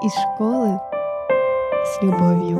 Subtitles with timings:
[0.00, 0.80] из школы
[1.84, 2.56] с любовью.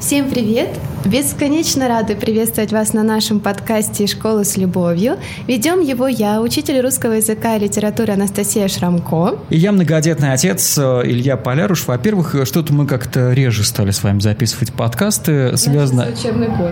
[0.00, 0.68] Всем привет!
[1.04, 5.16] Бесконечно рады приветствовать вас на нашем подкасте «Школа с любовью».
[5.46, 9.38] Ведем его я, учитель русского языка и литературы Анастасия Шрамко.
[9.50, 11.86] И я многодетный отец э, Илья Поляруш.
[11.86, 15.56] Во-первых, что-то мы как-то реже стали с вами записывать подкасты.
[15.56, 16.08] Связано.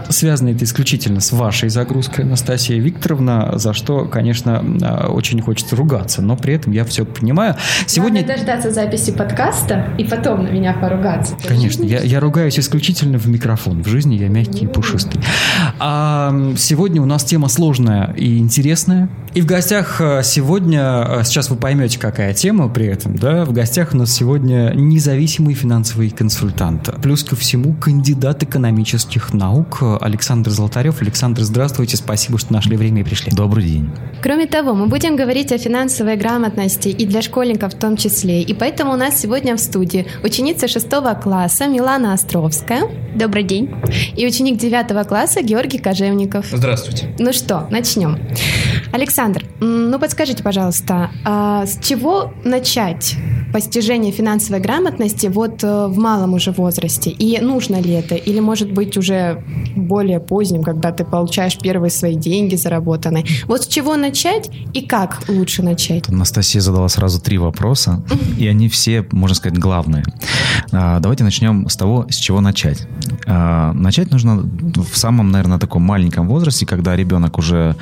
[0.08, 6.22] Связано это исключительно с вашей загрузкой, Анастасия Викторовна, за что, конечно, э, очень хочется ругаться,
[6.22, 7.57] но при этом я все понимаю.
[7.86, 8.22] Сегодня...
[8.22, 11.36] Надо дождаться записи подкаста и потом на меня поругаться.
[11.46, 13.82] Конечно, я, я ругаюсь исключительно в микрофон.
[13.82, 15.20] В жизни я мягкий и пушистый.
[15.79, 19.08] А сегодня у нас тема сложная и интересная.
[19.34, 23.52] И в гостях э, сегодня, э, сейчас вы поймете, какая тема при этом, да, в
[23.52, 26.88] гостях у нас сегодня независимый финансовый консультант.
[27.02, 31.02] Плюс ко всему кандидат экономических наук Александр Золотарев.
[31.02, 33.30] Александр, здравствуйте, спасибо, что нашли время и пришли.
[33.30, 33.91] Добрый день.
[34.22, 38.41] Кроме того, мы будем говорить о финансовой грамотности и для школьников в том числе.
[38.41, 42.88] И поэтому у нас сегодня в студии ученица шестого класса Милана Островская.
[43.17, 43.70] Добрый день
[44.14, 46.48] и ученик 9 класса Георгий Кожевников.
[46.53, 47.14] Здравствуйте.
[47.19, 48.19] Ну что, начнем.
[48.92, 53.17] Александр, ну подскажите, пожалуйста, а с чего начать
[53.55, 57.09] постижение финансовой грамотности вот э, в малом уже возрасте?
[57.09, 58.14] И нужно ли это?
[58.17, 59.42] Или, может быть, уже
[59.75, 63.25] более поздним, когда ты получаешь первые свои деньги заработанные?
[63.47, 66.09] Вот с чего начать и как лучше начать?
[66.11, 68.05] Анастасия задала сразу три вопроса,
[68.37, 70.05] и они все, можно сказать, главные.
[70.72, 72.87] А, давайте начнем с того, с чего начать.
[73.26, 77.76] А, начать нужно в самом, наверное, таком маленьком возрасте, когда ребенок уже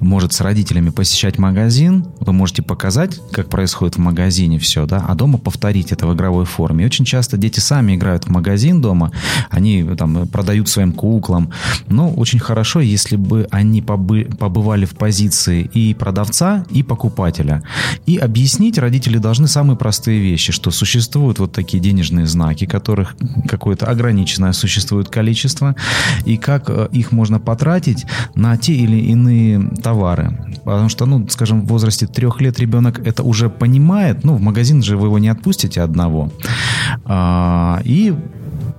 [0.00, 5.14] может с родителями посещать магазин, вы можете показать, как происходит в магазине все, да, а
[5.14, 6.84] дома повторить это в игровой форме.
[6.84, 9.12] И очень часто дети сами играют в магазин дома,
[9.50, 11.50] они там продают своим куклам.
[11.88, 17.62] Но очень хорошо, если бы они побы, побывали в позиции и продавца, и покупателя.
[18.06, 23.16] И объяснить родители должны самые простые вещи, что существуют вот такие денежные знаки, которых
[23.48, 25.74] какое-то ограниченное существует количество,
[26.24, 30.36] и как э, их можно потратить на те или иные товары.
[30.64, 34.82] Потому что, ну, скажем, в возрасте трех лет ребенок это уже понимает, ну, в магазин
[34.82, 36.32] же вы его не отпустите одного.
[37.04, 38.14] А, и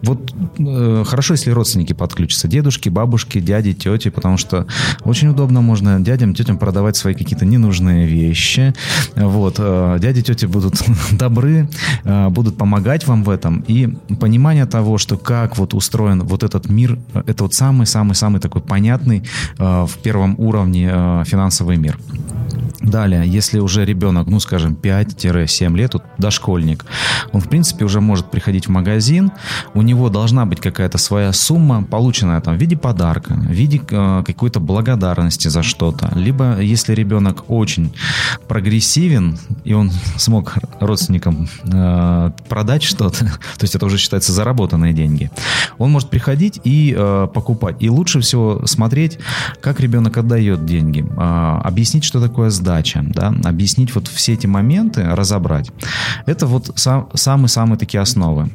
[0.03, 2.47] вот э, хорошо, если родственники подключатся.
[2.47, 4.67] Дедушки, бабушки, дяди, тети, потому что
[5.03, 8.73] очень удобно можно дядям, тетям продавать свои какие-то ненужные вещи.
[9.15, 9.55] Вот.
[9.57, 10.81] Э, дяди, тети будут
[11.11, 11.69] добры,
[12.03, 13.63] э, будут помогать вам в этом.
[13.67, 13.87] И
[14.19, 19.23] понимание того, что как вот устроен вот этот мир, это вот самый-самый-самый такой понятный
[19.57, 21.97] э, в первом уровне э, финансовый мир.
[22.81, 26.85] Далее, если уже ребенок, ну, скажем, 5-7 лет, вот, дошкольник,
[27.33, 29.31] он, в принципе, уже может приходить в магазин,
[29.73, 34.23] у него должна быть какая-то своя сумма, полученная там в виде подарка, в виде э,
[34.25, 36.11] какой-то благодарности за что-то.
[36.15, 37.93] Либо, если ребенок очень
[38.47, 43.25] прогрессивен, и он смог родственникам э, продать что-то,
[43.57, 45.31] то есть это уже считается заработанные деньги,
[45.77, 47.77] он может приходить и э, покупать.
[47.79, 49.17] И лучше всего смотреть,
[49.61, 55.03] как ребенок отдает деньги, э, объяснить, что такое сдача, да, объяснить вот все эти моменты,
[55.03, 55.71] разобрать.
[56.25, 58.49] Это вот самые-самые такие основы.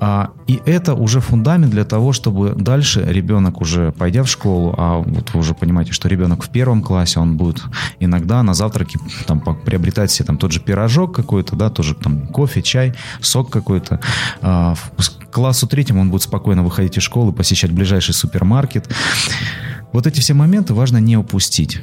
[0.00, 4.98] А, и это уже фундамент для того, чтобы дальше ребенок уже, пойдя в школу, а
[4.98, 7.62] вот вы уже понимаете, что ребенок в первом классе, он будет
[8.00, 12.62] иногда на завтраке там приобретать себе там тот же пирожок какой-то, да, тоже там кофе,
[12.62, 14.00] чай, сок какой-то.
[14.40, 18.88] А, к классу третьему он будет спокойно выходить из школы, посещать ближайший супермаркет.
[19.92, 21.80] Вот эти все моменты важно не упустить.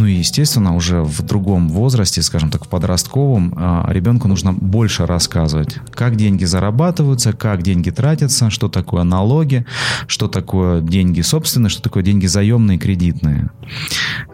[0.00, 5.04] Ну и, естественно, уже в другом возрасте, скажем так, в подростковом, а, ребенку нужно больше
[5.04, 9.66] рассказывать, как деньги зарабатываются, как деньги тратятся, что такое налоги,
[10.06, 13.50] что такое деньги собственные, что такое деньги заемные, кредитные.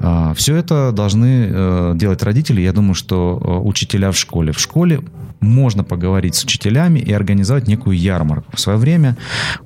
[0.01, 2.61] А, все это должны э, делать родители.
[2.61, 4.53] Я думаю, что э, учителя в школе.
[4.53, 5.03] В школе
[5.41, 8.57] можно поговорить с учителями и организовать некую ярмарку.
[8.57, 9.17] В свое время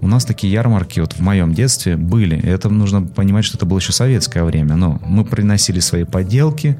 [0.00, 2.38] у нас такие ярмарки вот в моем детстве были.
[2.38, 4.76] Это нужно понимать, что это было еще советское время.
[4.76, 6.78] Но мы приносили свои поделки,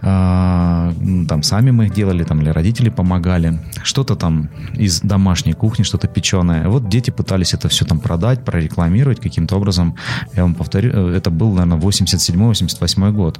[0.00, 0.92] э,
[1.28, 3.60] там сами мы их делали, там или родители помогали.
[3.82, 6.68] Что-то там из домашней кухни, что-то печеное.
[6.68, 9.96] Вот дети пытались это все там продать, прорекламировать каким-то образом.
[10.34, 12.78] Я вам повторю, э, это был, наверное, 87-88
[13.12, 13.38] год.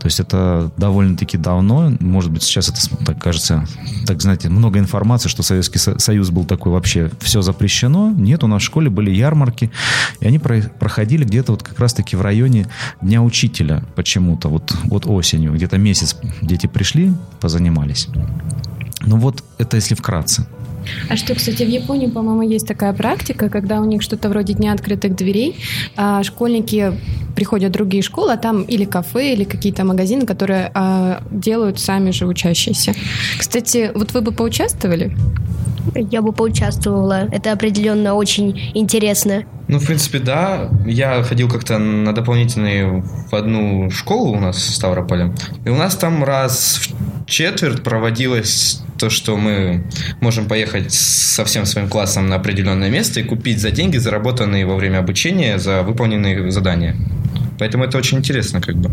[0.00, 1.92] То есть это довольно-таки давно.
[2.00, 3.64] Может быть, сейчас это так кажется,
[4.06, 8.10] так знаете, много информации, что Советский Союз был такой вообще, все запрещено.
[8.10, 9.70] Нет, у нас в школе были ярмарки,
[10.20, 12.68] и они проходили где-то вот как раз-таки в районе
[13.00, 18.08] Дня Учителя почему-то, вот, вот осенью, где-то месяц дети пришли, позанимались.
[19.04, 20.46] Ну вот это если вкратце.
[21.08, 24.72] А что, кстати, в Японии, по-моему, есть такая практика, когда у них что-то вроде дня
[24.72, 25.56] открытых дверей,
[25.96, 26.92] а школьники
[27.34, 32.10] приходят в другие школы, а там или кафе, или какие-то магазины, которые а, делают сами
[32.10, 32.94] же учащиеся.
[33.38, 35.16] Кстати, вот вы бы поучаствовали?
[35.94, 37.28] Я бы поучаствовала.
[37.32, 39.44] Это определенно очень интересно.
[39.68, 40.70] Ну, в принципе, да.
[40.86, 45.34] Я ходил как-то на дополнительные в одну школу у нас в Ставрополе.
[45.64, 49.84] И у нас там раз в четверть проводилось то, что мы
[50.20, 54.76] можем поехать со всем своим классом на определенное место и купить за деньги, заработанные во
[54.76, 56.96] время обучения, за выполненные задания.
[57.58, 58.90] Поэтому это очень интересно как бы.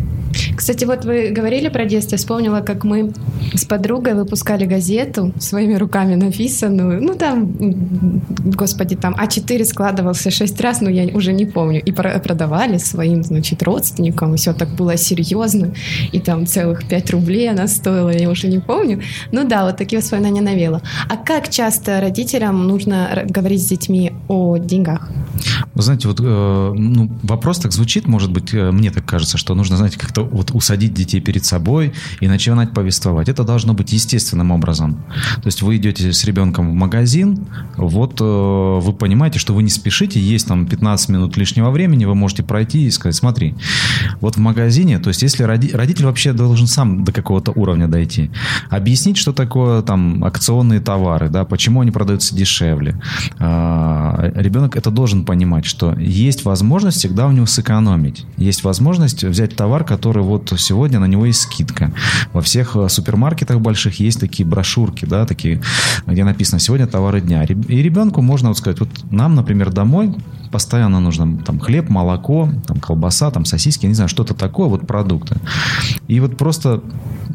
[0.55, 3.11] Кстати, вот вы говорили про детство, вспомнила, как мы
[3.53, 7.01] с подругой выпускали газету своими руками написанную.
[7.01, 7.51] Ну, там,
[8.55, 11.81] господи, там А4 складывался шесть раз, но я уже не помню.
[11.81, 14.33] И продавали своим, значит, родственникам.
[14.33, 15.73] И все так было серьезно.
[16.11, 19.01] И там целых пять рублей она стоила, я уже не помню.
[19.31, 20.81] Ну да, вот такие воспоминания навела.
[21.07, 25.09] А как часто родителям нужно говорить с детьми о деньгах?
[25.73, 26.23] Вы знаете, вот э,
[26.75, 30.51] ну, вопрос так звучит, может быть, э, мне так кажется, что нужно, знаете, как-то вот
[30.51, 33.29] усадить детей перед собой и начинать повествовать.
[33.29, 35.03] Это должно быть естественным образом.
[35.35, 39.69] То есть вы идете с ребенком в магазин, вот э, вы понимаете, что вы не
[39.69, 43.55] спешите, есть там 15 минут лишнего времени, вы можете пройти и сказать, смотри,
[44.21, 48.31] вот в магазине, то есть если роди, родитель вообще должен сам до какого-то уровня дойти,
[48.69, 52.99] объяснить, что такое там акционные товары, да, почему они продаются дешевле.
[53.39, 58.25] А, ребенок это должен понимать, что есть возможность всегда у него сэкономить.
[58.37, 61.91] Есть возможность взять товар, который вот сегодня на него есть скидка.
[62.33, 65.61] Во всех э, супермаркетах больших есть такие брошюрки, да, такие,
[66.05, 67.43] где написано «Сегодня товары дня».
[67.43, 70.15] И ребенку можно вот сказать, вот нам, например, домой
[70.51, 75.35] постоянно нужно там хлеб, молоко, там колбаса, там сосиски, не знаю, что-то такое, вот продукты.
[76.07, 76.81] И вот просто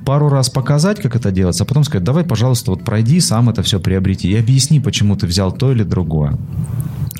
[0.04, 3.62] пару раз показать, как это делается, а потом сказать, давай, пожалуйста, вот пройди, сам это
[3.62, 6.36] все приобрети и объясни, почему ты взял то или другое.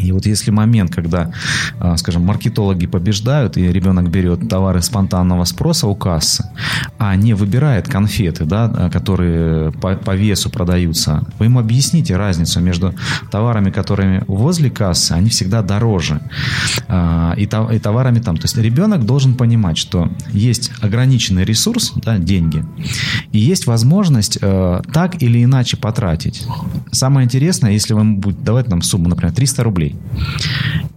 [0.04, 1.30] И вот если момент, когда,
[1.78, 6.44] а, скажем, маркетологи побеждают, и ребенок берет товары спонтанного спроса у кассы,
[6.98, 12.94] а не выбирает конфеты, да, которые по, по весу продаются, вы ему объясните разницу между
[13.30, 15.83] товарами, которыми возле кассы, они всегда дороже,
[16.88, 18.36] а, и, и товарами там.
[18.36, 22.64] То есть ребенок должен понимать, что есть ограниченный ресурс, да, деньги,
[23.32, 26.46] и есть возможность э, так или иначе потратить.
[26.90, 29.96] Самое интересное, если вы будете давать нам сумму, например, 300 рублей, рублей.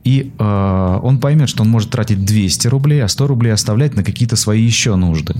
[0.04, 4.04] И э, он поймет, что он может тратить 200 рублей, а 100 рублей оставлять на
[4.04, 5.36] какие-то свои еще нужды.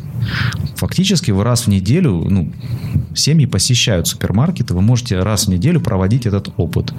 [0.76, 2.52] Фактически вы раз в неделю, ну,
[3.16, 6.94] семьи посещают супермаркеты, вы можете раз в неделю проводить этот опыт.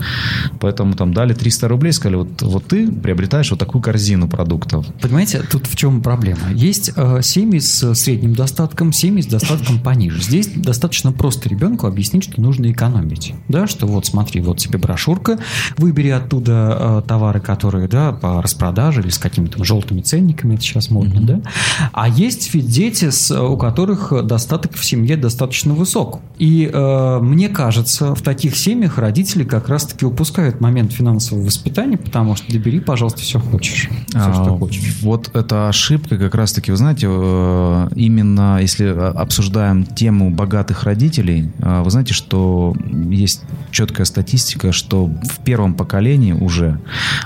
[0.61, 4.87] Поэтому там дали 300 рублей, сказали, вот, вот ты приобретаешь вот такую корзину продуктов.
[5.01, 6.53] Понимаете, тут в чем проблема?
[6.53, 10.23] Есть э, семьи с средним достатком, семьи с достатком пониже.
[10.23, 13.35] Здесь достаточно просто ребенку объяснить, что нужно экономить.
[13.49, 15.39] Да, что вот смотри, вот тебе брошюрка,
[15.77, 20.91] выбери оттуда э, товары, которые, да, по распродаже или с какими-то желтыми ценниками, это сейчас
[20.91, 21.43] модно, mm-hmm.
[21.43, 21.51] да.
[21.93, 26.21] А есть ведь дети, с, у которых достаток в семье достаточно высок.
[26.39, 32.28] И э, мне кажется, в таких семьях родители как раз-таки упускают момент финансового воспитания, потому
[32.37, 33.89] что добери, пожалуйста, все хочешь.
[34.09, 35.01] Все, а, что хочешь.
[35.03, 41.83] Вот эта ошибка как раз-таки, вы знаете, э, именно если обсуждаем тему богатых родителей, э,
[41.83, 42.75] вы знаете, что
[43.11, 46.81] есть четкая статистика, что в первом поколении уже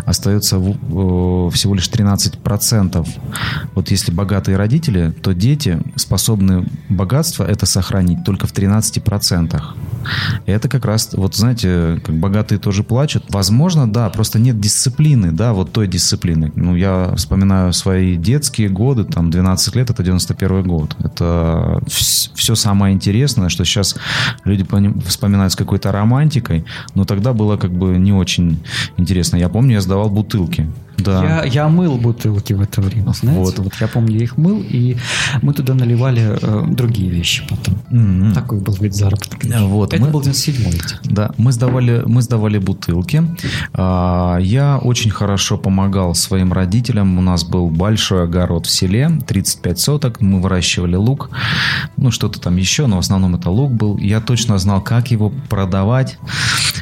[0.05, 3.09] остается всего лишь 13%.
[3.75, 9.63] Вот если богатые родители, то дети способны богатство это сохранить только в 13%.
[10.47, 13.25] И это как раз, вот знаете, как богатые тоже плачут.
[13.29, 14.92] Возможно, да, просто нет дисциплины,
[15.33, 16.53] да, вот той дисциплины.
[16.55, 20.97] Ну, я вспоминаю свои детские годы, там, 12 лет, это 91 год.
[21.03, 23.97] Это все самое интересное, что сейчас
[24.45, 24.67] люди
[25.07, 28.63] вспоминают с какой-то романтикой, но тогда было как бы не очень
[28.97, 29.37] интересно.
[29.37, 30.67] Я помню, я сдавал бутылки.
[30.99, 31.23] Да.
[31.23, 33.41] Я, я мыл бутылки в это время, знаете.
[33.41, 33.59] Вот.
[33.59, 34.97] вот я помню, я их мыл, и
[35.43, 37.75] мы туда наливали э, другие вещи потом.
[37.91, 38.35] Mm-hmm.
[38.35, 39.47] Такой был вид заработка.
[39.61, 39.93] Вот.
[39.95, 43.23] Это мы, был 97 Да, мы сдавали, мы сдавали бутылки.
[43.75, 47.19] А, я очень хорошо помогал своим родителям.
[47.19, 50.21] У нас был большой огород в селе, 35 соток.
[50.21, 51.31] Мы выращивали лук.
[51.97, 53.99] Ну, что-то там еще, но в основном это лук был.
[53.99, 56.19] Я точно знал, как его продавать,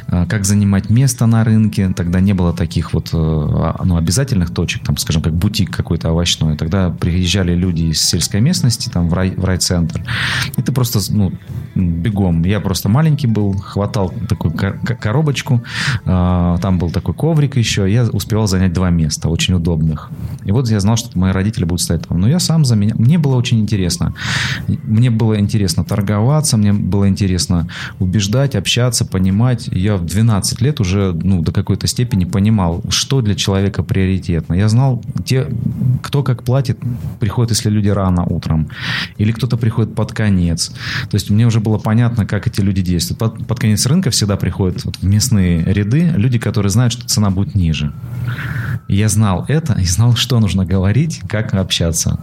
[0.07, 1.89] а, как занимать место на рынке.
[1.95, 6.09] Тогда не было таких вот э, а, ну, обязательных точек, там, скажем, как бутик какой-то
[6.09, 6.57] овощной.
[6.57, 10.03] Тогда приезжали люди из сельской местности, там, в, рай, в райцентр.
[10.57, 11.31] И ты просто, ну,
[11.75, 12.43] бегом.
[12.43, 15.63] Я просто маленький был, хватал такую коробочку,
[16.05, 20.09] а, там был такой коврик еще, я успевал занять два места, очень удобных.
[20.45, 22.19] И вот я знал, что мои родители будут стоять там.
[22.19, 22.95] Но я сам за меня...
[22.97, 24.13] Мне было очень интересно.
[24.67, 27.67] Мне было интересно торговаться, мне было интересно
[27.99, 29.67] убеждать, общаться, понимать.
[29.67, 34.53] Я в 12 лет уже ну, до какой-то степени понимал, что для человека приоритетно.
[34.53, 35.47] Я знал, те,
[36.01, 36.79] кто как платит,
[37.19, 38.69] приходит, если люди рано утром,
[39.17, 40.69] или кто-то приходит под конец.
[41.09, 43.19] То есть мне уже было понятно, как эти люди действуют.
[43.19, 47.29] Под, под конец рынка всегда приходят вот в мясные ряды люди, которые знают, что цена
[47.29, 47.91] будет ниже.
[48.87, 52.19] Я знал это и знал, что нужно говорить, как общаться.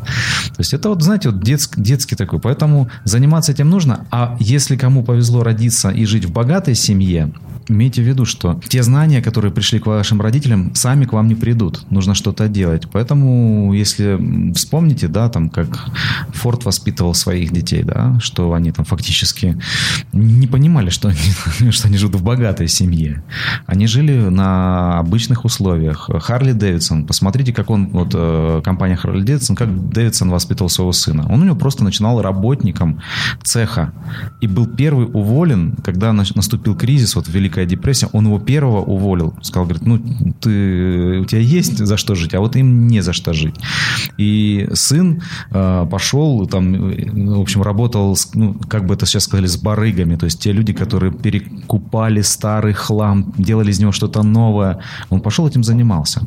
[0.48, 2.40] То есть это вот, знаете, вот детский, детский такой.
[2.40, 4.06] Поэтому заниматься этим нужно.
[4.10, 7.32] А если кому повезло родиться и жить в богатой семье,
[7.68, 11.34] имейте в виду, что те знания, которые пришли к вашим родителям, сами к вам не
[11.34, 11.90] придут.
[11.90, 12.88] Нужно что-то делать.
[12.90, 15.90] Поэтому, если вспомните, да, там, как
[16.34, 19.27] Форд воспитывал своих детей, да, что они там фактически
[20.12, 23.22] не понимали, что они, что они живут в богатой семье.
[23.66, 26.10] Они жили на обычных условиях.
[26.20, 31.26] Харли Дэвидсон, посмотрите, как он, вот э, компания Харли Дэвидсон, как Дэвидсон воспитывал своего сына.
[31.30, 33.00] Он у него просто начинал работником
[33.42, 33.92] цеха
[34.40, 39.34] и был первый уволен, когда наступил кризис, вот Великая депрессия, он его первого уволил.
[39.42, 39.98] Сказал, говорит, ну,
[40.40, 43.56] ты, у тебя есть за что жить, а вот им не за что жить.
[44.16, 49.56] И сын э, пошел, там, в общем, работал, ну, как бы это сейчас сказали, с
[49.56, 54.78] барыгами, то есть те люди, которые перекупали старый хлам, делали из него что-то новое.
[55.10, 56.20] Он пошел этим занимался.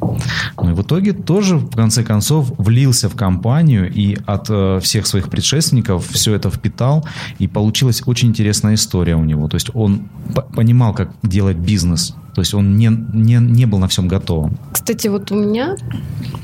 [0.57, 5.07] Ну и в итоге тоже, в конце концов, влился в компанию и от э, всех
[5.07, 7.05] своих предшественников все это впитал,
[7.39, 9.48] и получилась очень интересная история у него.
[9.48, 10.10] То есть он
[10.55, 12.15] понимал, как делать бизнес.
[12.34, 14.58] То есть он не, не, не был на всем готовым.
[14.72, 15.76] Кстати, вот у меня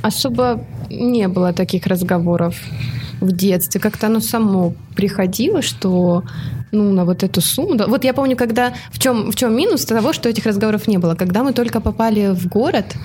[0.01, 2.55] особо не было таких разговоров
[3.21, 3.79] в детстве.
[3.79, 6.23] Как-то оно само приходило, что
[6.71, 7.77] ну, на вот эту сумму.
[7.87, 11.15] Вот я помню, когда в чем, в чем минус того, что этих разговоров не было.
[11.15, 12.95] Когда мы только попали в город,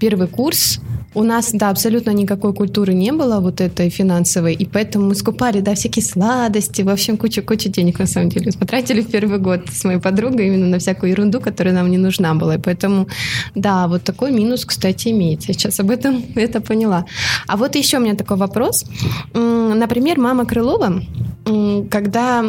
[0.00, 0.80] первый курс,
[1.14, 5.60] у нас, да, абсолютно никакой культуры не было вот этой финансовой, и поэтому мы скупали,
[5.60, 8.52] да, всякие сладости, в общем, кучу-кучу денег, на самом деле.
[8.58, 12.34] Потратили в первый год с моей подругой именно на всякую ерунду, которая нам не нужна
[12.34, 12.56] была.
[12.56, 13.08] И поэтому,
[13.54, 15.48] да, вот такой минус, кстати, имеется.
[15.48, 17.06] Я сейчас об этом это поняла.
[17.46, 18.84] А вот еще у меня такой вопрос.
[19.34, 21.02] Например, мама Крылова,
[21.90, 22.44] когда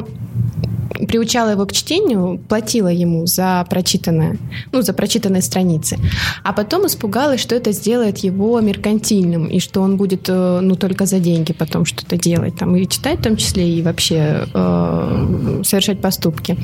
[1.08, 4.38] приучала его к чтению, платила ему за прочитанное,
[4.72, 5.98] ну, за прочитанные страницы.
[6.44, 11.06] А потом испугалась, что это сделает его меркантильным, и что он будет, э, ну, только
[11.06, 16.02] за деньги потом что-то делать, там, и читать в том числе, и вообще э, совершать
[16.02, 16.58] поступки.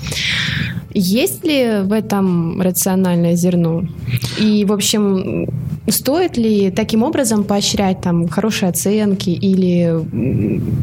[0.94, 3.84] Есть ли в этом рациональное зерно?
[4.40, 5.48] И, в общем,
[5.90, 10.02] стоит ли таким образом поощрять там хорошие оценки или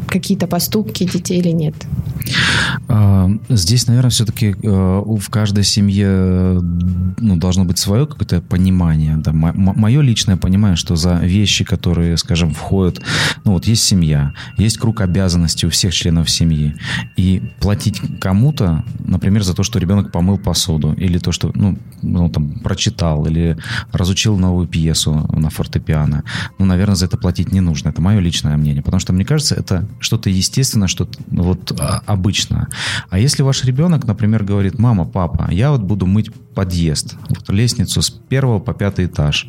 [0.07, 1.73] какие-то поступки детей или нет?
[2.87, 9.17] А, здесь, наверное, все-таки э, в каждой семье ну, должно быть свое какое-то понимание.
[9.17, 9.31] Да.
[9.33, 13.01] Мое личное понимание, что за вещи, которые, скажем, входят...
[13.45, 16.75] Ну вот есть семья, есть круг обязанностей у всех членов семьи.
[17.17, 22.29] И платить кому-то, например, за то, что ребенок помыл посуду, или то, что ну, ну,
[22.29, 23.57] там, прочитал, или
[23.91, 26.23] разучил новую пьесу на фортепиано,
[26.59, 27.89] ну, наверное, за это платить не нужно.
[27.89, 28.83] Это мое личное мнение.
[28.83, 32.67] Потому что, мне кажется, это что-то естественное, что-то вот а, обычное.
[33.09, 38.01] А если ваш ребенок, например, говорит, мама, папа, я вот буду мыть подъезд, вот, лестницу
[38.01, 39.47] с первого по пятый этаж.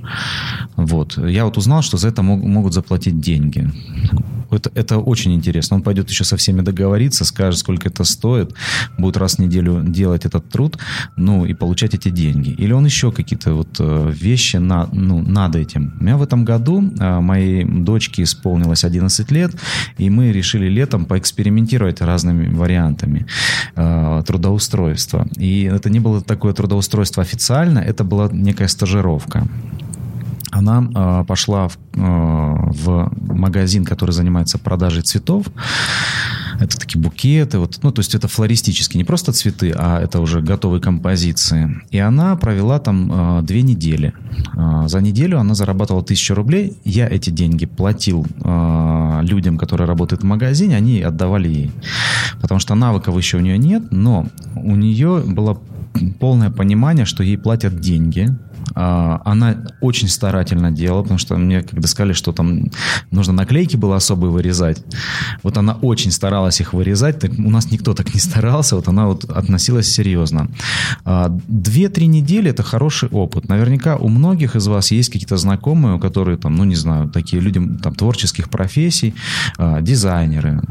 [0.77, 1.19] Вот.
[1.19, 3.71] Я вот узнал, что за это мог, могут заплатить деньги.
[4.57, 5.77] Это, это очень интересно.
[5.77, 8.55] Он пойдет еще со всеми договориться, скажет, сколько это стоит,
[8.99, 10.79] будет раз в неделю делать этот труд,
[11.17, 12.51] ну, и получать эти деньги.
[12.51, 15.95] Или он еще какие-то вот э, вещи на, ну, над этим.
[16.01, 19.53] У меня в этом году э, моей дочке исполнилось 11 лет,
[19.99, 23.27] и мы решили летом поэкспериментировать разными вариантами
[23.77, 25.27] э, трудоустройства.
[25.37, 29.47] И это не было такое трудоустройство официально, это была некая стажировка
[30.55, 35.47] она э, пошла в, э, в магазин, который занимается продажей цветов.
[36.61, 40.41] Это такие букеты, вот, ну, то есть это флористические, не просто цветы, а это уже
[40.41, 41.83] готовые композиции.
[41.91, 44.15] И она провела там э, две недели.
[44.57, 46.77] Э, за неделю она зарабатывала тысячу рублей.
[46.85, 51.73] Я эти деньги платил э, людям, которые работают в магазине, они отдавали ей.
[52.41, 55.59] Потому что навыков еще у нее нет, но у нее было
[56.21, 58.29] полное понимание, что ей платят деньги,
[58.77, 62.71] А, Она очень старательно делала, потому что мне когда сказали, что там
[63.11, 64.83] нужно наклейки было особые вырезать,
[65.43, 69.07] вот она очень старалась их вырезать, так у нас никто так не старался, вот она
[69.07, 70.49] вот относилась серьезно.
[71.05, 73.49] А, Две-три недели– это хороший опыт.
[73.49, 77.61] Наверняка у многих из вас есть какие-то знакомые, которые там, ну не знаю, такие люди
[77.83, 79.15] там творческих профессий,
[79.59, 80.63] а, дизайнеры.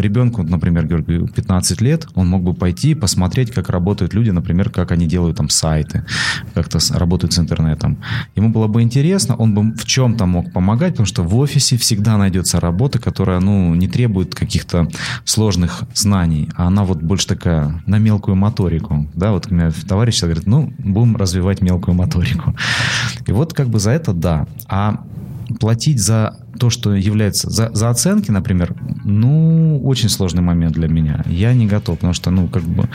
[0.00, 4.92] Ребенку, например, Георгию 15 лет, он мог бы пойти посмотреть, как работают люди, например, как
[4.92, 6.04] они делают там сайты,
[6.54, 7.98] как-то работают с интернетом.
[8.36, 12.16] Ему было бы интересно, он бы в чем-то мог помогать, потому что в офисе всегда
[12.16, 14.88] найдется работа, которая, ну, не требует каких-то
[15.24, 20.20] сложных знаний, а она вот больше такая на мелкую моторику, да, вот у меня товарищ
[20.22, 22.54] говорит, ну, будем развивать мелкую моторику.
[23.26, 24.46] И вот как бы за это да.
[24.68, 25.04] А
[25.60, 31.22] платить за то, что является за, за оценки, например, ну, очень сложный момент для меня.
[31.26, 32.88] Я не готов, потому что, ну, как бы,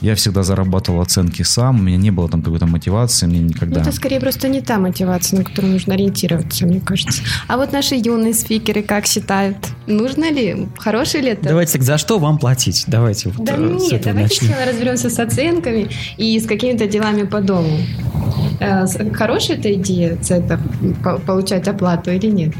[0.00, 3.80] я всегда зарабатывал оценки сам, у меня не было там какой-то мотивации, мне никогда.
[3.80, 7.22] Это скорее просто не та мотивация, на которую нужно ориентироваться, мне кажется.
[7.48, 9.56] А вот наши юные спикеры как считают?
[9.86, 10.68] Нужно ли?
[10.78, 11.48] Хороший ли это?
[11.48, 12.84] Давайте так, за что вам платить?
[12.86, 14.48] Давайте вот Да э, с нет, этого давайте начнем.
[14.48, 17.78] сначала разберемся с оценками и с какими-то делами по дому.
[18.60, 20.60] Э, Хорошая эта идея, это
[21.02, 22.54] по- получать оплату или нет?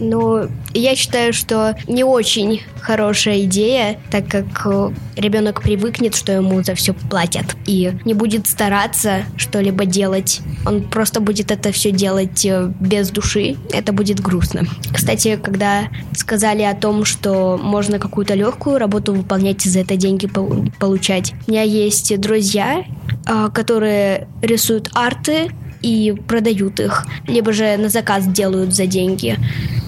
[0.00, 6.62] Но я считаю, что не очень хорошая идея, так как э, ребенок привыкнет, что ему
[6.62, 10.40] за все платят, и не будет стараться что-либо делать.
[10.66, 13.56] Он просто будет это все делать э, без души.
[13.72, 14.62] Это будет грустно.
[14.92, 20.26] Кстати, когда сказали о том, что можно какую-то легкую работу выполнять и за это деньги
[20.26, 22.84] пол- получать, у меня есть друзья,
[23.26, 25.50] а, которые рисуют арты
[25.82, 29.36] и продают их, либо же на заказ делают за деньги.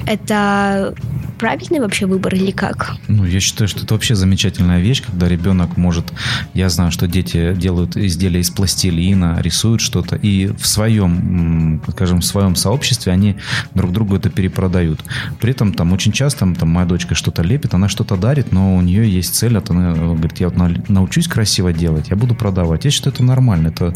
[0.07, 0.95] Это
[1.43, 2.95] правильный вообще выбор или как?
[3.09, 6.13] Ну, я считаю, что это вообще замечательная вещь, когда ребенок может...
[6.55, 12.25] Я знаю, что дети делают изделия из пластилина, рисуют что-то, и в своем, скажем, в
[12.25, 13.35] своем сообществе они
[13.75, 15.01] друг другу это перепродают.
[15.41, 18.81] При этом там очень часто там, моя дочка что-то лепит, она что-то дарит, но у
[18.81, 22.85] нее есть цель, вот она говорит, я вот на- научусь красиво делать, я буду продавать.
[22.85, 23.93] Я считаю, это нормально, это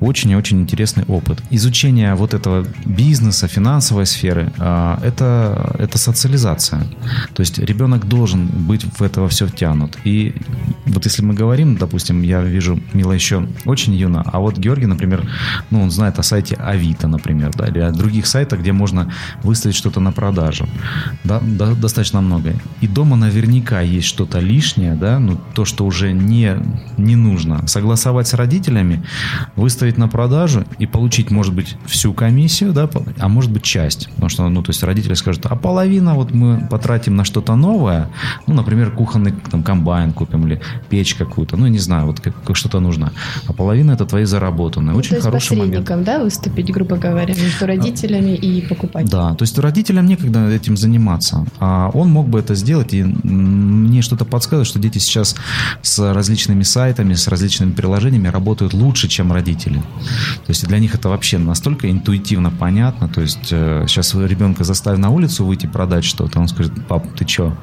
[0.00, 1.38] очень и очень интересный опыт.
[1.48, 6.89] Изучение вот этого бизнеса, финансовой сферы, а, это, это социализация.
[7.34, 9.98] То есть ребенок должен быть в это все втянут.
[10.04, 10.34] И
[10.86, 15.28] вот если мы говорим, допустим, я вижу Мила еще очень юна, а вот Георгий, например,
[15.70, 19.76] ну, он знает о сайте Авито, например, да, или о других сайтах, где можно выставить
[19.76, 20.68] что-то на продажу.
[21.24, 22.54] Да, да, достаточно много.
[22.80, 26.56] И дома наверняка есть что-то лишнее, да, ну, то, что уже не,
[26.96, 27.66] не нужно.
[27.66, 29.04] Согласовать с родителями,
[29.56, 34.08] выставить на продажу и получить, может быть, всю комиссию, да, а может быть, часть.
[34.10, 38.08] Потому что, ну, то есть родители скажут, а половина вот мы потратим на что-то новое,
[38.46, 42.56] ну, например, кухонный там, комбайн купим или печь какую-то, ну, не знаю, вот как, как
[42.56, 43.12] что-то нужно.
[43.46, 44.96] А половина это твои заработанные.
[44.96, 46.04] Очень Ну, То есть хороший момент.
[46.04, 49.10] да, выступить, грубо говоря, между родителями и покупателем.
[49.10, 51.44] Да, то есть родителям некогда этим заниматься.
[51.58, 55.36] А он мог бы это сделать, и мне что-то подсказывает, что дети сейчас
[55.82, 59.82] с различными сайтами, с различными приложениями работают лучше, чем родители.
[60.46, 63.08] То есть для них это вообще настолько интуитивно понятно.
[63.08, 67.26] То есть э, сейчас ребенка заставь на улицу выйти продать что-то, он скажет, пап, ты
[67.26, 67.56] что?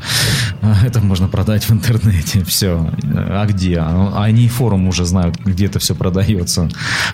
[0.86, 2.92] Это можно продать в интернете, все.
[3.04, 3.78] А где?
[3.80, 6.70] А они и форум уже знают, где это все продается.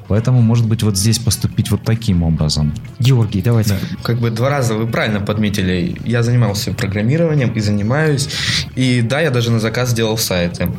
[0.08, 2.74] Поэтому, может быть, вот здесь поступить вот таким образом.
[3.00, 3.76] Георгий, давайте.
[4.04, 5.96] Как бы два раза вы правильно подметили.
[6.06, 8.30] Я занимался программированием и занимаюсь.
[8.76, 10.70] И да, я даже на заказ делал сайты.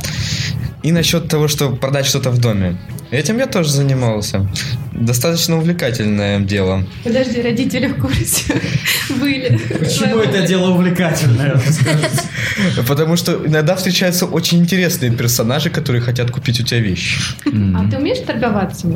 [0.85, 2.77] И насчет того, что продать что-то в доме.
[3.11, 4.47] Этим я тоже занимался.
[4.92, 6.85] Достаточно увлекательное дело.
[7.05, 8.61] Подожди, родители в курсе
[9.18, 9.59] были.
[9.79, 11.59] Почему это дело увлекательное?
[12.88, 17.20] Потому что иногда встречаются очень интересные персонажи, которые хотят купить у тебя вещи.
[17.46, 18.87] А ты умеешь торговаться?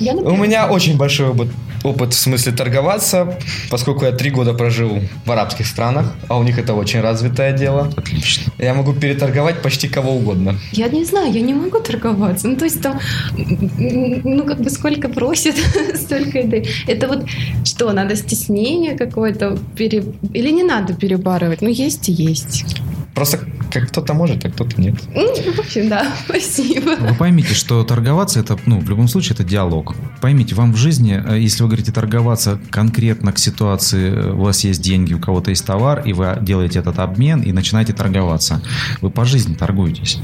[0.00, 1.48] У меня очень большой опыт,
[1.84, 3.38] опыт в смысле торговаться,
[3.70, 7.92] поскольку я три года прожил в арабских странах, а у них это очень развитое дело.
[7.96, 8.52] Отлично.
[8.58, 10.56] Я могу переторговать почти кого угодно.
[10.72, 12.48] Я не знаю, я не могу торговаться.
[12.48, 12.98] Ну, то есть там,
[13.36, 15.56] ну, как бы сколько просит,
[15.94, 16.68] столько и дай.
[16.86, 17.26] Это вот
[17.64, 20.04] что, надо стеснение какое-то пере...
[20.34, 21.62] Или не надо перебарывать?
[21.62, 22.64] Ну, есть и есть.
[23.14, 23.40] Просто
[23.72, 24.94] как кто-то может, а кто-то нет.
[25.14, 26.96] Ну, в общем, да, спасибо.
[26.98, 29.94] Вы поймите, что торговаться это, ну, в любом случае, это диалог.
[30.20, 34.64] Поймите, вам в жизни, э, если вы говорите торговаться конкретно к ситуации, э, у вас
[34.64, 38.62] есть деньги, у кого-то есть товар, и вы делаете этот обмен и начинаете торговаться,
[39.00, 40.18] вы по жизни торгуетесь.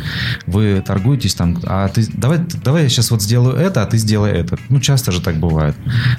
[0.46, 4.32] Вы торгуетесь там, а ты, давай, давай я сейчас вот сделаю это, а ты сделай
[4.32, 4.58] это.
[4.68, 5.76] Ну, часто же так бывает.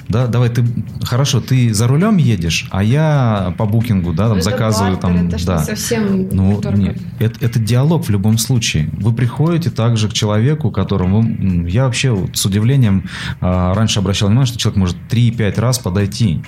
[0.08, 0.64] Да, давай ты,
[1.02, 5.28] хорошо, ты за рулем едешь, а я по букингу, да, там Ну, заказываю бартер, там,
[5.28, 5.58] это да.
[5.58, 6.92] совсем Ну, торговля.
[6.92, 7.02] нет.
[7.20, 8.88] это, это диалог в любом случае.
[8.92, 11.22] Вы приходите также к человеку, которому...
[11.68, 13.04] Я вообще вот с удивлением
[13.40, 16.42] а, раньше обращал внимание, что человек может 3-5 раз подойти.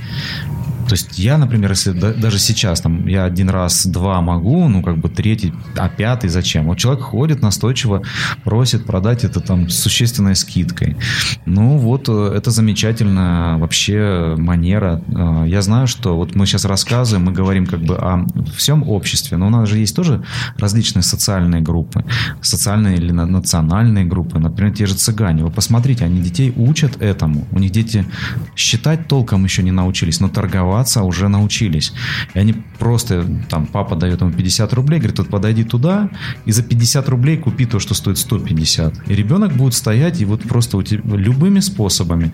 [0.90, 4.98] То есть я, например, если даже сейчас там я один раз, два могу, ну как
[4.98, 6.66] бы третий, а пятый зачем?
[6.66, 8.02] Вот человек ходит настойчиво,
[8.42, 10.96] просит продать это там с существенной скидкой.
[11.46, 15.00] Ну вот э, это замечательная вообще манера.
[15.06, 18.26] Э, я знаю, что вот мы сейчас рассказываем, мы говорим как бы о
[18.56, 20.24] всем обществе, но у нас же есть тоже
[20.56, 22.04] различные социальные группы,
[22.42, 25.44] социальные или национальные группы, например, те же цыгане.
[25.44, 27.46] Вы посмотрите, они детей учат этому.
[27.52, 28.04] У них дети
[28.56, 31.92] считать толком еще не научились, но торговать торговаться уже научились.
[32.34, 36.08] И они просто, там, папа дает ему 50 рублей, говорит, вот подойди туда
[36.46, 39.08] и за 50 рублей купи то, что стоит 150.
[39.08, 42.32] И ребенок будет стоять и вот просто у тебя, любыми способами.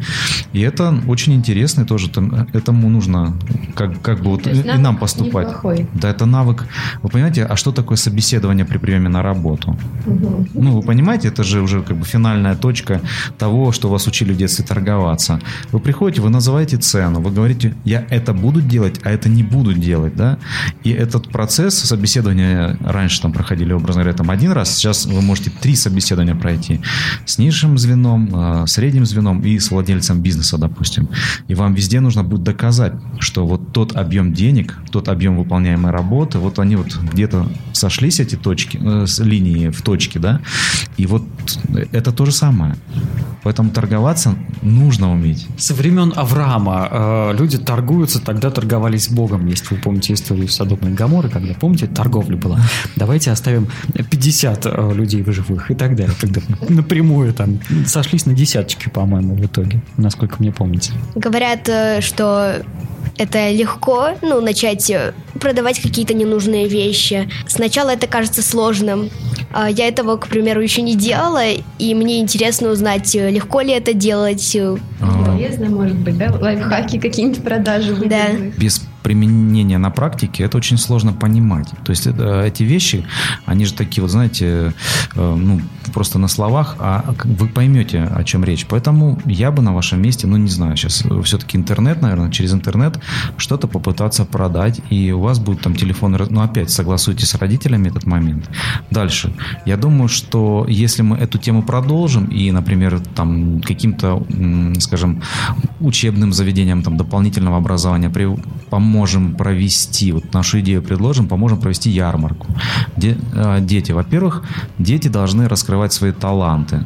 [0.52, 3.36] И это очень интересно, и тоже там, этому нужно
[3.74, 5.48] как, как бы вот и, и нам поступать.
[5.48, 5.88] Неплохой.
[5.94, 6.66] Да, это навык.
[7.02, 9.76] Вы понимаете, а что такое собеседование при приеме на работу?
[10.06, 10.46] Угу.
[10.54, 13.00] Ну, вы понимаете, это же уже как бы финальная точка
[13.38, 15.40] того, что вас учили в детстве торговаться.
[15.72, 19.74] Вы приходите, вы называете цену, вы говорите, я это буду делать, а это не буду
[19.74, 20.35] делать, да.
[20.84, 25.50] И этот процесс собеседования раньше там проходили, образно говоря, там один раз, сейчас вы можете
[25.50, 26.80] три собеседования пройти
[27.24, 31.08] с низшим звеном, а, средним звеном и с владельцем бизнеса, допустим.
[31.48, 36.38] И вам везде нужно будет доказать, что вот тот объем денег, тот объем выполняемой работы,
[36.38, 40.40] вот они вот где-то сошлись эти точки, э, линии в точке, да,
[40.96, 41.22] и вот
[41.92, 42.76] это то же самое.
[43.42, 45.46] Поэтому торговаться нужно уметь.
[45.56, 49.46] Со времен Авраама э, люди торгуются тогда торговались с Богом.
[49.46, 52.60] Если вы помните историю Содома и Гаморы, когда, помните, торговля была.
[52.96, 56.14] Давайте оставим 50 э, людей в живых и так далее.
[56.20, 60.92] Когда напрямую там сошлись на десяточки, по-моему, в итоге, насколько мне помните.
[61.14, 62.62] Говорят, э, что
[63.18, 67.28] это легко, ну, начать э, продавать какие-то ненужные вещи.
[67.46, 69.10] Сначала это кажется сложным.
[69.52, 71.44] А, я этого, к примеру, еще не делала,
[71.78, 74.56] и мне интересно узнать, легко ли это делать.
[75.26, 76.32] Полезно, может быть, да?
[76.38, 77.94] Лайфхаки какие-нибудь продажи.
[77.96, 78.28] Да.
[78.58, 81.68] Без применения на практике, это очень сложно понимать.
[81.84, 83.06] То есть это, эти вещи,
[83.44, 84.74] они же такие, вот знаете,
[85.14, 85.60] э, ну,
[85.94, 88.66] просто на словах, а вы поймете, о чем речь.
[88.68, 92.98] Поэтому я бы на вашем месте, ну, не знаю, сейчас все-таки интернет, наверное, через интернет
[93.36, 98.06] что-то попытаться продать, и у вас будет там телефон, ну, опять согласуйте с родителями этот
[98.06, 98.50] момент.
[98.90, 99.32] Дальше.
[99.66, 104.26] Я думаю, что если мы эту тему продолжим, и, например, там каким-то,
[104.80, 105.22] скажем,
[105.78, 108.10] учебным заведением там, дополнительного образования
[108.68, 112.46] поможем поможем провести, вот нашу идею предложим, поможем провести ярмарку.
[112.96, 114.42] Де, э, дети, во-первых,
[114.78, 116.84] дети должны раскрывать свои таланты.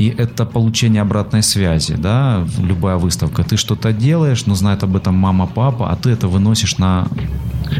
[0.00, 3.42] И это получение обратной связи, да, любая выставка.
[3.42, 7.06] Ты что-то делаешь, но знает об этом мама, папа, а ты это выносишь на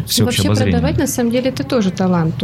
[0.07, 0.73] всеобщее Вообще обозрение.
[0.73, 2.35] продавать, на самом деле, это тоже талант.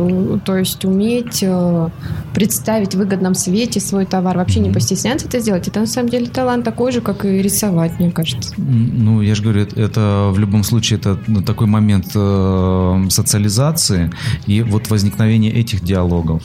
[0.44, 1.88] То есть уметь э,
[2.34, 4.68] представить в выгодном свете свой товар, вообще mm-hmm.
[4.68, 8.10] не постесняться это сделать, это на самом деле талант такой же, как и рисовать, мне
[8.10, 8.54] кажется.
[8.56, 14.10] Ну, я же говорю, это в любом случае это ну, такой момент э, социализации
[14.46, 16.42] и вот возникновения этих диалогов.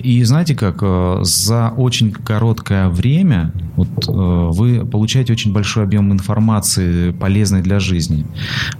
[0.00, 6.12] И знаете как, э, за очень короткое время вот, э, вы получаете очень большой объем
[6.12, 8.26] информации, полезной для жизни.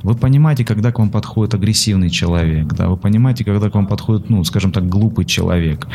[0.03, 4.31] Вы понимаете, когда к вам подходит агрессивный человек, да, вы понимаете, когда к вам подходит,
[4.31, 5.87] ну, скажем так, глупый человек.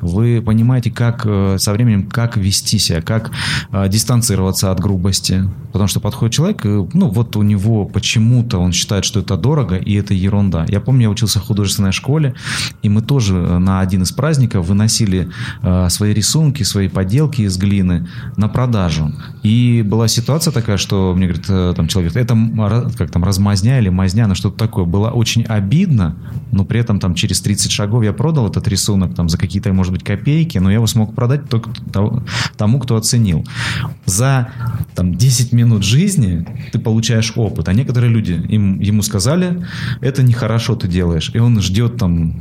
[0.00, 3.32] Вы понимаете, как э, со временем, как вести себя, как
[3.72, 5.42] э, дистанцироваться от грубости.
[5.72, 9.76] Потому что подходит человек, ну, вот у него почему-то он считает считают, что это дорого
[9.76, 10.66] и это ерунда.
[10.68, 12.34] Я помню, я учился в художественной школе,
[12.82, 15.28] и мы тоже на один из праздников выносили
[15.62, 19.12] э, свои рисунки, свои поделки из глины на продажу.
[19.42, 22.36] И была ситуация такая, что мне говорит э, там человек, это
[22.96, 24.84] как там размазня или мазня, ну что-то такое.
[24.84, 26.14] Было очень обидно,
[26.52, 29.92] но при этом там через 30 шагов я продал этот рисунок там за какие-то, может
[29.92, 31.70] быть, копейки, но я его смог продать только
[32.56, 33.44] тому, кто оценил.
[34.06, 34.48] За
[34.94, 39.64] там 10 минут жизни ты получаешь опыт, а некоторые люди, им ему сказали,
[40.00, 41.30] это нехорошо ты делаешь.
[41.34, 42.34] И он ждет там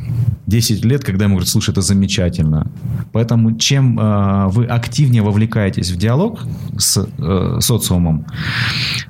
[0.48, 2.68] 10 лет, когда ему говорят, слушай, это замечательно.
[3.12, 6.46] Поэтому чем э, вы активнее вовлекаетесь в диалог
[6.78, 8.26] с э, социумом,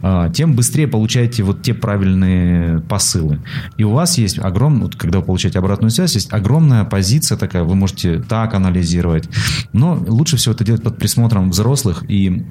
[0.02, 3.40] э, тем быстрее получаете вот те правильные посылы.
[3.78, 7.64] И у вас есть огромный, вот, когда вы получаете обратную связь, есть огромная позиция такая,
[7.64, 9.28] вы можете так анализировать.
[9.74, 12.44] Но лучше всего это делать под присмотром взрослых и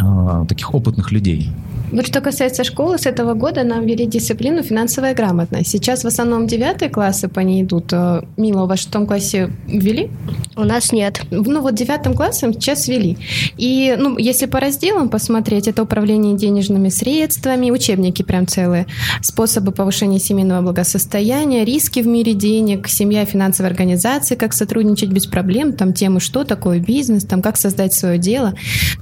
[0.00, 1.52] э, таких опытных людей.
[1.94, 5.70] Вот что касается школы, с этого года нам ввели дисциплину финансовая грамотность.
[5.70, 7.92] Сейчас в основном девятые классы по ней идут.
[7.92, 10.10] Э, Мила, у вас в шестом классе ввели?
[10.56, 11.22] У нас нет.
[11.30, 13.16] Ну вот девятым классом сейчас ввели.
[13.58, 18.86] И ну, если по разделам посмотреть, это управление денежными средствами, учебники прям целые,
[19.22, 25.72] способы повышения семейного благосостояния, риски в мире денег, семья финансовой организации, как сотрудничать без проблем,
[25.72, 28.54] там темы, что такое бизнес, там как создать свое дело.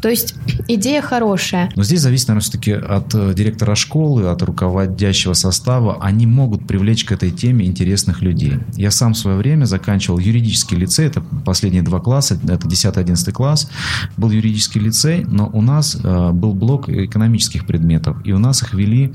[0.02, 0.34] То есть
[0.68, 1.70] идея хорошая.
[1.74, 5.98] Но здесь зависит, наверное, все-таки от э, директора школы, от руководящего состава.
[6.00, 8.54] Они могут привлечь к этой теме интересных людей.
[8.76, 13.70] Я сам в свое время заканчивал юридический лицей, это последние два класса, это 10-11 класс,
[14.16, 18.74] был юридический лицей, но у нас э, был блок экономических предметов, и у нас их
[18.74, 19.12] вели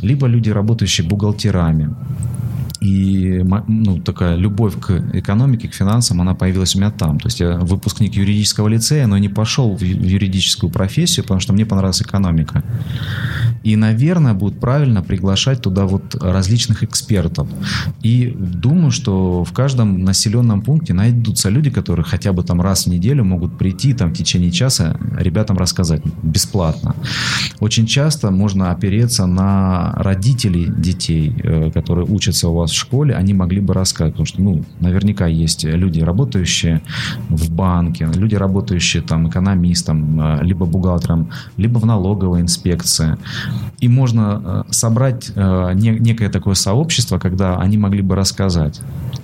[0.00, 1.94] либо люди, работающие бухгалтерами,
[2.80, 7.18] и ну, такая любовь к экономике, к финансам, она появилась у меня там.
[7.18, 11.66] То есть я выпускник юридического лицея, но не пошел в юридическую профессию, потому что мне
[11.66, 12.62] понравилась экономика.
[13.62, 17.48] И, наверное, будет правильно приглашать туда вот различных экспертов.
[18.02, 22.88] И думаю, что в каждом населенном пункте найдутся люди, которые хотя бы там раз в
[22.88, 26.94] неделю могут прийти там в течение часа ребятам рассказать бесплатно.
[27.60, 33.34] Очень часто можно опереться на родителей детей, э, которые учатся у вас в школе, они
[33.34, 36.80] могли бы рассказать, потому что, ну, наверняка есть люди, работающие
[37.28, 43.16] в банке, люди, работающие там экономистом, э, либо бухгалтером, либо в налоговой инспекции.
[43.80, 48.80] И можно э, собрать э, некое такое сообщество, когда они могли бы рассказать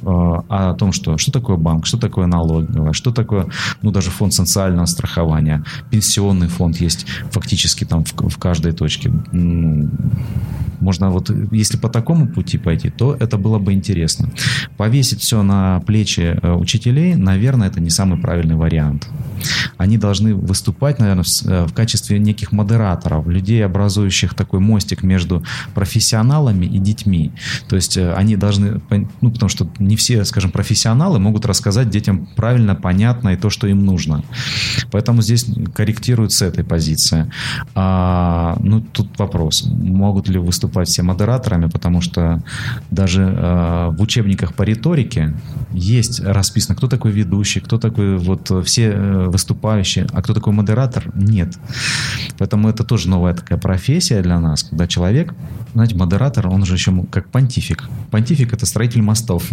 [0.06, 3.46] о том, что, что такое банк, что такое налоговая, что такое,
[3.80, 9.10] ну, даже фонд социального страхования, пенсионный фонд есть фактически там в, в каждой точке.
[10.80, 14.30] Можно вот, если по такому пути пойти, то это было бы интересно.
[14.76, 19.08] Повесить все на плечи э, учителей, наверное, это не самый правильный вариант.
[19.78, 25.42] Они должны выступать, наверное, в э, качестве неких модераторов, людей, образующих такой мостик между
[25.74, 27.32] профессионалами и детьми.
[27.68, 28.80] То есть э, они должны,
[29.20, 33.66] ну, потому что не все, скажем, профессионалы могут рассказать детям правильно, понятно и то, что
[33.66, 34.22] им нужно.
[34.90, 37.30] Поэтому здесь корректируют с этой позиции.
[37.74, 42.42] А, ну, тут вопрос, могут ли выступать все модераторами, потому что
[42.90, 45.34] даже э, в учебниках по риторике
[45.72, 51.10] есть расписано, кто такой ведущий, кто такой вот все э, выступающие, а кто такой модератор,
[51.14, 51.54] нет.
[52.38, 55.34] Поэтому это тоже новая такая профессия для нас, когда человек,
[55.74, 57.88] знаете, модератор, он же еще как понтифик.
[58.10, 59.44] Понтифик это строитель мостов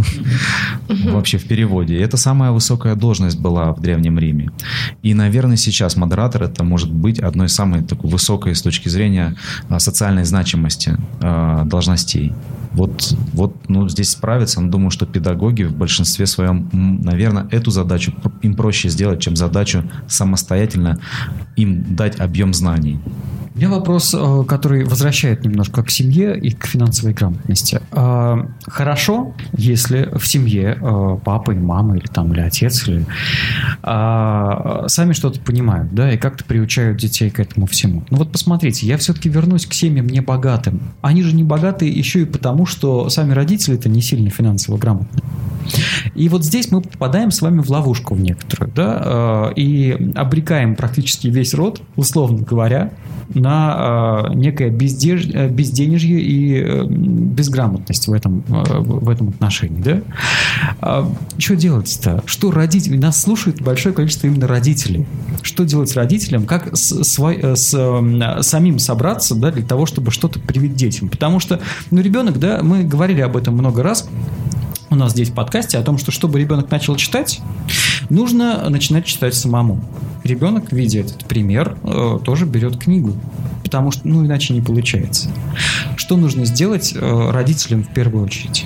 [0.89, 1.99] вообще в переводе.
[1.99, 4.51] Это самая высокая должность была в Древнем Риме.
[5.01, 9.35] И, наверное, сейчас модератор это может быть одной из самой такой высокой с точки зрения
[9.69, 12.33] а, социальной значимости а, должностей.
[12.73, 18.13] Вот, вот ну, здесь справиться, но думаю, что педагоги в большинстве своем, наверное, эту задачу
[18.41, 20.99] им проще сделать, чем задачу самостоятельно
[21.57, 22.99] им дать объем знаний.
[23.53, 27.81] У меня вопрос, э, который возвращает немножко к семье и к финансовой грамотности.
[27.91, 33.05] А, хорошо, если в семье э, папа и мама или там или отец или
[33.83, 38.03] а, сами что-то понимают, да, и как-то приучают детей к этому всему.
[38.09, 40.93] Ну вот посмотрите, я все-таки вернусь к семьям не богатым.
[41.01, 45.23] Они же не богатые еще и потому, что сами родители это не сильно финансово грамотные.
[46.15, 50.75] И вот здесь мы попадаем с вами в ловушку в некоторую, да, э, и обрекаем
[50.75, 52.91] практически весь род, условно говоря,
[53.41, 55.27] на э, некое бездеж...
[55.34, 60.01] Э, безденежье и безграмотность в этом, в этом отношении, да.
[60.82, 62.23] А что делать-то?
[62.25, 62.97] Что родители?
[62.97, 65.06] Нас слушает большое количество именно родителей.
[65.41, 66.45] Что делать родителям?
[66.45, 71.10] Как с, с, с, самим собраться, да, для того, чтобы что-то привить детям?
[71.10, 74.08] Потому что, ну, ребенок, да, мы говорили об этом много раз,
[74.91, 77.39] у нас здесь в подкасте о том, что чтобы ребенок начал читать,
[78.09, 79.79] нужно начинать читать самому.
[80.23, 83.15] Ребенок, видя этот пример, э, тоже берет книгу,
[83.63, 85.29] потому что, ну, иначе не получается.
[85.95, 88.65] Что нужно сделать э, родителям в первую очередь?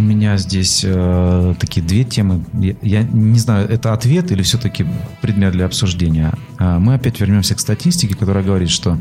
[0.00, 2.42] У меня здесь э, такие две темы.
[2.54, 4.86] Я, я не знаю, это ответ или все-таки
[5.20, 6.32] предмет для обсуждения.
[6.58, 8.96] Э, мы опять вернемся к статистике, которая говорит, что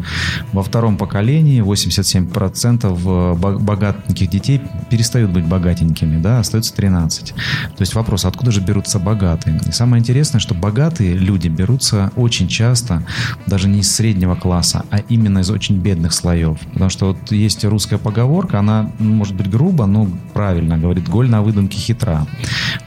[0.51, 7.27] во втором поколении 87% богатеньких детей перестают быть богатенькими, да, остается 13.
[7.27, 7.33] То
[7.81, 9.62] есть вопрос, откуда же берутся богатые?
[9.69, 13.03] И самое интересное, что богатые люди берутся очень часто
[13.47, 16.59] даже не из среднего класса, а именно из очень бедных слоев.
[16.73, 21.41] Потому что вот есть русская поговорка, она может быть грубо, но правильно говорит, голь на
[21.41, 22.25] выдумке хитра.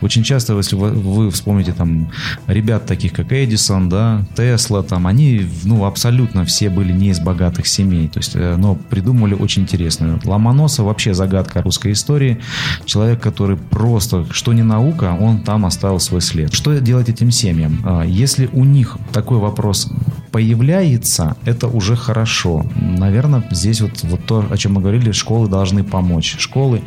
[0.00, 2.10] Очень часто, если вы, вы вспомните там
[2.46, 7.66] ребят таких, как Эдисон, да, Тесла, там, они, ну, абсолютно все были не из богатых
[7.66, 10.20] семей, то есть, э, но придумали очень интересную.
[10.24, 12.38] Ломоносов вообще загадка русской истории.
[12.84, 16.52] Человек, который просто, что не наука, он там оставил свой след.
[16.52, 17.80] Что делать этим семьям?
[17.84, 19.90] А, если у них такой вопрос
[20.32, 22.64] появляется, это уже хорошо.
[22.74, 26.36] Наверное, здесь вот, вот то, о чем мы говорили, школы должны помочь.
[26.38, 26.82] Школы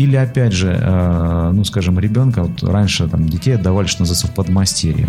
[0.00, 4.34] или, опять же, э, ну, скажем, ребенка, вот раньше там детей отдавали, что называется, в
[4.34, 5.06] подмастерье.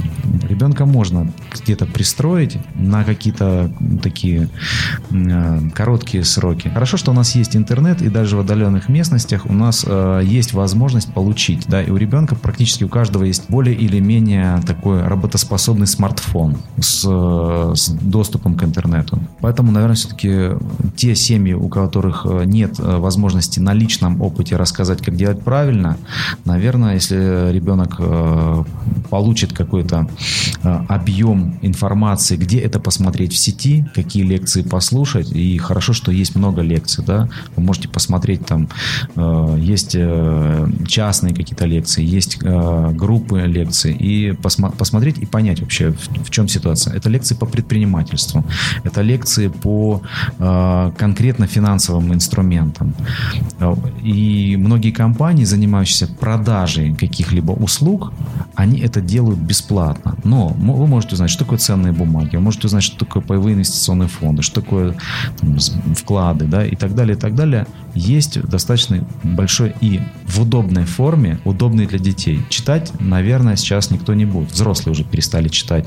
[0.50, 3.72] Ребенка можно где-то пристроить на какие-то
[4.04, 4.50] такие
[5.12, 6.68] э, короткие сроки.
[6.68, 10.52] Хорошо, что у нас есть интернет, и даже в отдаленных местностях у нас э, есть
[10.52, 15.88] возможность получить, да, и у ребенка практически у каждого есть более или менее такой работоспособный
[15.88, 19.20] смартфон с, с доступом к интернету.
[19.40, 20.50] Поэтому, наверное, все-таки
[20.98, 25.98] те семьи, у которых нет возможности на личном опыте рассказать сказать, как делать правильно.
[26.46, 28.64] Наверное, если ребенок э,
[29.10, 30.08] получит какой-то
[30.64, 36.36] э, объем информации, где это посмотреть в сети, какие лекции послушать, и хорошо, что есть
[36.36, 38.70] много лекций, да, вы можете посмотреть там,
[39.16, 39.98] э, есть
[40.88, 44.34] частные какие-то лекции, есть группы лекций, и
[44.78, 45.94] посмотреть и понять вообще,
[46.26, 46.96] в чем ситуация.
[46.96, 48.44] Это лекции по предпринимательству,
[48.84, 50.02] это лекции по
[50.98, 52.94] конкретно финансовым инструментам.
[54.04, 58.14] И многие компании, занимающиеся продажей каких-либо услуг,
[58.56, 60.16] они это делают бесплатно.
[60.24, 64.08] Но вы можете узнать, что такое ценные бумаги, вы можете узнать, что такое паевые инвестиционные
[64.08, 64.96] фонды, что такое
[65.40, 65.58] там,
[65.96, 67.68] вклады, да, и так далее, и так далее.
[67.94, 72.40] Есть достаточно большой и в удобной форме, удобный для детей.
[72.50, 74.52] Читать, наверное, сейчас никто не будет.
[74.52, 75.86] Взрослые уже перестали читать.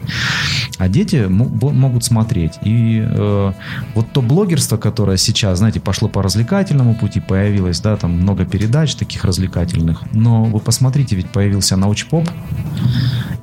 [0.79, 2.53] А дети могут смотреть.
[2.62, 3.53] И э,
[3.94, 8.63] вот то блогерство, которое сейчас, знаете, пошло по развлекательному пути, появилось, да, там много передач,
[8.64, 10.03] передач таких развлекательных.
[10.12, 12.29] Но вы посмотрите, ведь появился научпоп.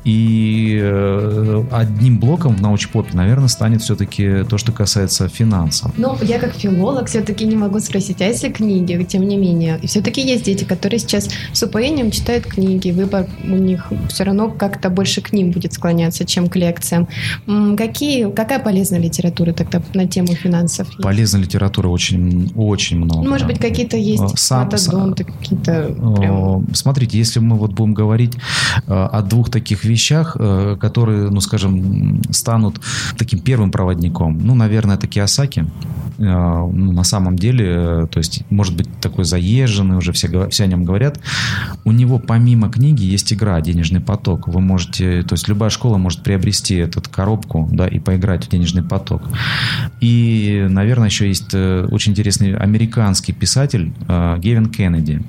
[0.04, 5.92] И э, одним блоком в научпопе, наверное, станет все-таки то, что касается финансов.
[5.98, 9.80] Ну, я как филолог все-таки не могу спросить, а если книги, тем не менее?
[9.82, 14.50] И все-таки есть дети, которые сейчас с упоением читают книги, выбор у них все равно
[14.50, 17.08] как-то больше к ним будет склоняться, чем к лекциям.
[17.78, 20.88] Какие, какая полезная литература тогда на тему финансов?
[20.88, 21.02] Есть?
[21.02, 23.28] Полезной литературы очень, очень много.
[23.28, 26.66] Может быть, какие-то есть э, сам, какие-то прям...
[26.74, 28.34] Смотрите, если мы вот будем говорить
[28.88, 32.82] э, о двух таких вещах, э, которые, ну, скажем, станут
[33.18, 34.40] таким первым проводником.
[34.42, 35.66] Ну, наверное, это Киосаки.
[36.18, 40.64] Э, ну, на самом деле, э, то есть, может быть, такой заезженный, уже все, все
[40.64, 41.20] о нем говорят.
[41.84, 44.48] У него помимо книги есть игра «Денежный поток».
[44.48, 48.84] Вы можете, то есть, любая школа может приобрести эту коробку, да, и поиграть в «Денежный
[48.84, 49.24] поток».
[50.00, 53.94] И, наверное, еще есть очень интересный американский писатель
[54.40, 55.22] Гевин Кеннеди.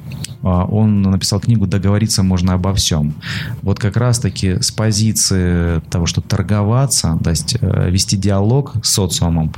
[0.42, 3.14] Он написал книгу «Договориться можно обо всем».
[3.62, 9.52] Вот как раз-таки с позиции того, чтобы торговаться, то есть э, вести диалог с социумом,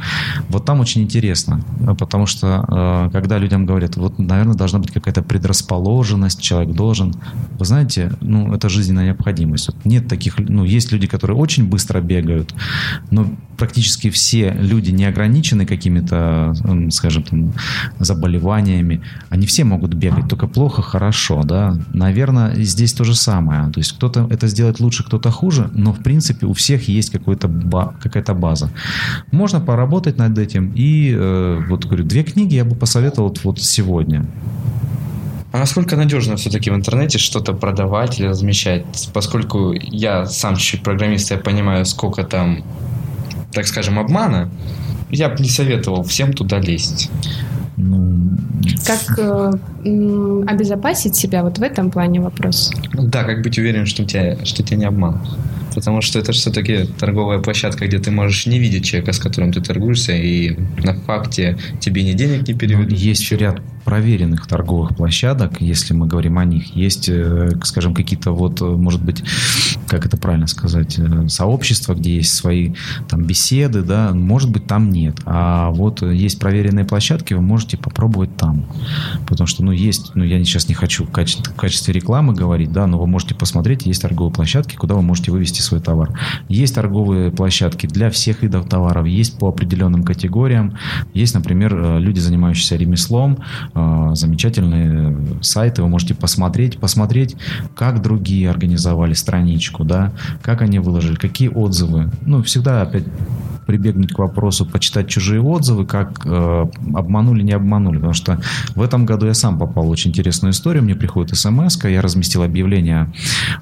[0.49, 1.61] вот там очень интересно,
[1.99, 7.15] потому что э, когда людям говорят, вот, наверное, должна быть какая-то предрасположенность, человек должен,
[7.59, 9.71] вы знаете, ну, это жизненная необходимость.
[9.85, 12.55] Нет таких, ну, есть люди, которые очень быстро бегают,
[13.11, 13.27] но
[13.57, 16.55] практически все люди не ограничены какими-то,
[16.91, 17.53] скажем, там,
[17.99, 21.77] заболеваниями, они все могут бегать, только плохо, хорошо, да.
[21.93, 23.71] Наверное, здесь то же самое.
[23.73, 27.49] То есть кто-то это сделает лучше, кто-то хуже, но в принципе у всех есть какой-то
[27.49, 28.71] ба- какая-то база.
[29.31, 30.73] Можно поработать над этим.
[30.75, 34.27] И э, вот говорю, две книги я бы посоветовал вот, сегодня.
[35.53, 38.85] А насколько надежно все-таки в интернете что-то продавать или размещать?
[39.13, 42.65] Поскольку я сам чуть-чуть программист, я понимаю, сколько там
[43.55, 44.51] так скажем, обмана,
[45.11, 47.11] я бы не советовал всем туда лезть.
[47.77, 48.31] Ну,
[48.87, 49.53] как э,
[50.47, 52.73] обезопасить себя вот в этом плане вопрос?
[52.93, 55.29] Да, как быть уверен, что тебя, что тебя не обманут.
[55.75, 59.61] Потому что это все-таки торговая площадка, где ты можешь не видеть человека, с которым ты
[59.61, 62.91] торгуешься, и на факте тебе ни денег не переведут.
[62.91, 68.33] Ну, есть ряд проверенных торговых площадок, если мы говорим о них, есть, э, скажем, какие-то
[68.33, 69.23] вот, э, может быть,
[69.87, 72.73] как это правильно сказать, э, сообщества, где есть свои
[73.09, 75.17] там беседы, да, может быть, там нет.
[75.27, 78.67] А вот есть проверенные площадки, вы можете попробовать там.
[79.27, 82.99] Потому что, ну, есть, ну, я сейчас не хочу в качестве рекламы говорить, да, но
[82.99, 86.11] вы можете посмотреть, есть торговые площадки, куда вы можете вывести свой товар.
[86.49, 90.77] Есть торговые площадки для всех видов товаров, есть по определенным категориям.
[91.13, 93.39] Есть, например, люди, занимающиеся ремеслом,
[93.75, 97.37] а, замечательные сайты, вы можете посмотреть, посмотреть,
[97.75, 102.11] как другие организовали страничку, да, как они выложили, какие отзывы.
[102.23, 103.05] Ну, всегда опять
[103.67, 107.97] прибегнуть к вопросу, почитать чужие отзывы, как э, обманули, не обманули.
[107.97, 108.41] Потому что
[108.75, 110.83] в этом году я сам попал в очень интересную историю.
[110.83, 113.13] Мне приходит смс я разместил объявление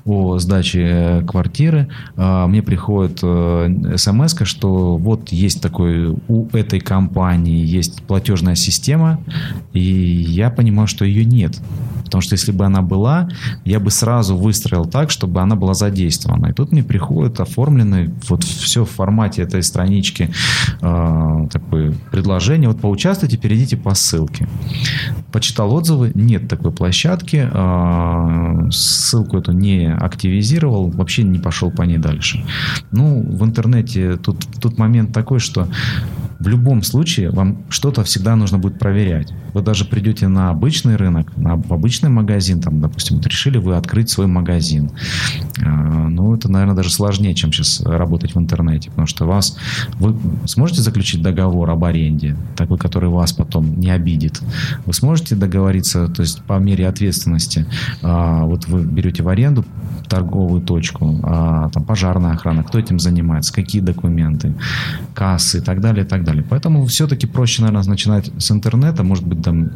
[0.04, 1.88] о сдаче квартиры.
[2.16, 9.20] Э, мне приходит э, смс что вот есть такой у этой компании есть платежная система,
[9.72, 11.61] и я понимаю, что ее нет.
[12.12, 13.31] Потому что если бы она была,
[13.64, 16.48] я бы сразу выстроил так, чтобы она была задействована.
[16.48, 20.31] И тут мне приходит оформленный вот все в формате этой странички
[20.83, 22.68] э, такое предложение.
[22.68, 24.46] Вот поучаствуйте, перейдите по ссылке.
[25.33, 31.96] Почитал отзывы, нет такой площадки, э, ссылку эту не активизировал, вообще не пошел по ней
[31.96, 32.44] дальше.
[32.90, 35.66] Ну, в интернете тут, тут момент такой, что
[36.42, 39.33] в любом случае вам что-то всегда нужно будет проверять.
[39.55, 44.11] Вы даже придете на обычный рынок, на обычный магазин, там, допустим, вот решили вы открыть
[44.11, 44.90] свой магазин.
[45.64, 45.68] А,
[46.09, 49.57] ну, это, наверное, даже сложнее, чем сейчас работать в интернете, потому что вас,
[50.00, 54.40] вы сможете заключить договор об аренде, такой, который вас потом не обидит.
[54.85, 57.66] Вы сможете договориться, то есть по мере ответственности,
[58.02, 59.64] а, вот вы берете в аренду
[60.08, 64.54] торговую точку, а, там пожарная охрана, кто этим занимается, какие документы,
[65.14, 66.31] кассы и так далее, и так далее.
[66.40, 69.70] Поэтому все-таки проще, наверное, начинать с интернета, может быть, там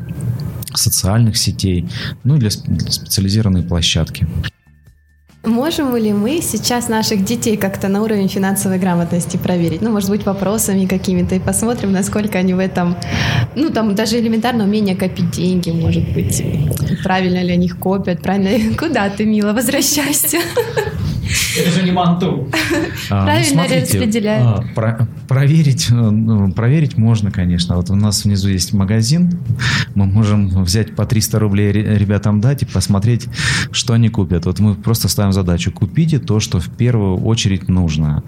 [0.75, 1.89] социальных сетей,
[2.25, 4.27] ну или специализированные площадки.
[5.47, 9.81] Можем ли мы сейчас наших детей как-то на уровень финансовой грамотности проверить?
[9.81, 12.97] Ну, может быть, вопросами какими-то, и посмотрим, насколько они в этом,
[13.55, 16.43] ну, там, даже элементарно умение копить деньги, может быть,
[17.05, 20.39] правильно ли они их копят, правильно, куда ты, мило, возвращайся.
[21.59, 22.49] Это же не манту.
[23.11, 24.47] А, ну, Правильно распределяют.
[24.47, 27.77] А, про, проверить, э, ну, проверить можно, конечно.
[27.77, 29.39] Вот у нас внизу есть магазин.
[29.95, 33.29] Мы можем взять по 300 рублей ребятам дать и посмотреть,
[33.71, 34.47] что они купят.
[34.47, 35.73] Вот мы просто ставим задачу.
[35.73, 38.23] Купите то, что в первую очередь нужно.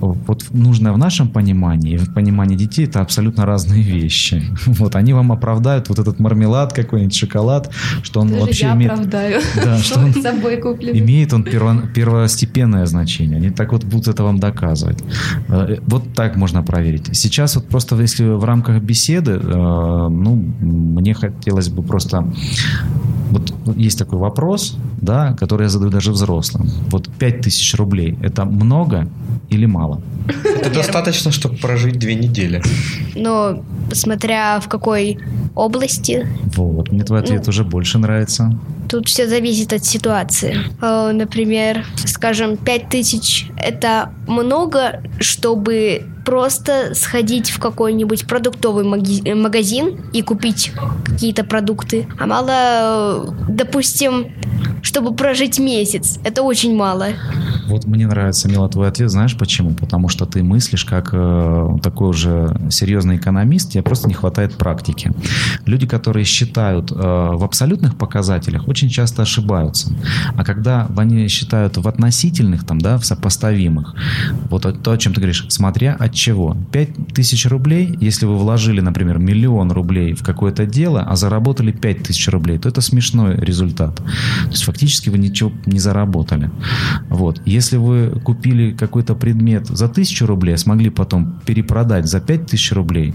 [0.00, 4.42] Вот нужное в нашем понимании и в понимании детей это абсолютно разные вещи.
[4.66, 7.70] Вот они вам оправдают вот этот мармелад какой-нибудь, шоколад,
[8.02, 8.92] что он Даже вообще я имеет...
[8.92, 10.96] оправдаю, да, что он собой куплен.
[10.96, 13.38] Имеет он перво первостепенное значение.
[13.38, 14.98] Они так вот будут это вам доказывать.
[15.48, 17.16] Э, вот так можно проверить.
[17.16, 22.24] Сейчас вот просто если в рамках беседы, э, ну, мне хотелось бы просто...
[23.30, 26.70] Вот есть такой вопрос, да, который я задаю даже взрослым.
[26.90, 29.08] Вот 5000 рублей– это много
[29.50, 30.00] или мало?
[30.44, 32.62] Это достаточно, чтобы прожить две недели.
[33.16, 35.18] Но смотря в какой
[35.54, 36.26] области.
[36.56, 38.56] Вот, мне твой ответ ну, уже больше нравится.
[38.88, 40.56] Тут все зависит от ситуации.
[40.80, 50.72] Э, например, скажем, 5000 это много, чтобы просто сходить в какой-нибудь продуктовый магазин и купить
[51.06, 52.06] какие-то продукты.
[52.18, 54.26] А мало, допустим,
[54.82, 56.18] чтобы прожить месяц.
[56.24, 57.08] Это очень мало.
[57.66, 59.10] Вот мне нравится, Мила, твой ответ.
[59.10, 59.74] Знаешь почему?
[59.74, 65.12] Потому что ты мыслишь как э, такой уже серьезный экономист, тебе просто не хватает практики.
[65.66, 69.92] Люди, которые считают э, в абсолютных показателях, очень часто ошибаются.
[70.36, 73.94] А когда они считают в относительных, там, да, в сопоставимых,
[74.50, 76.56] вот то, о чем ты говоришь, смотря от чего.
[76.72, 82.02] 5 тысяч рублей, если вы вложили, например, миллион рублей в какое-то дело, а заработали 5
[82.04, 83.96] тысяч рублей, то это смешной результат.
[83.96, 86.50] То есть фактически вы ничего не заработали.
[87.08, 87.40] Вот.
[87.46, 92.72] Если вы купили какой-то предмет за тысячу рублей, а смогли потом перепродать за пять тысяч
[92.72, 93.12] рублей,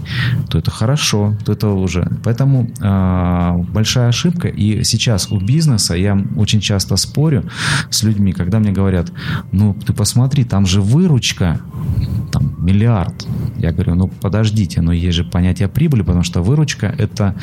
[0.50, 2.10] то это хорошо, то это уже.
[2.22, 4.48] Поэтому э, большая ошибка.
[4.48, 7.44] И сейчас у бизнеса я очень часто спорю
[7.90, 9.12] с людьми, когда мне говорят,
[9.52, 11.60] ну ты посмотри, там же выручка
[12.32, 13.26] там, миллиард.
[13.58, 17.34] Я говорю, ну подождите, но есть же понятие прибыли, потому что выручка это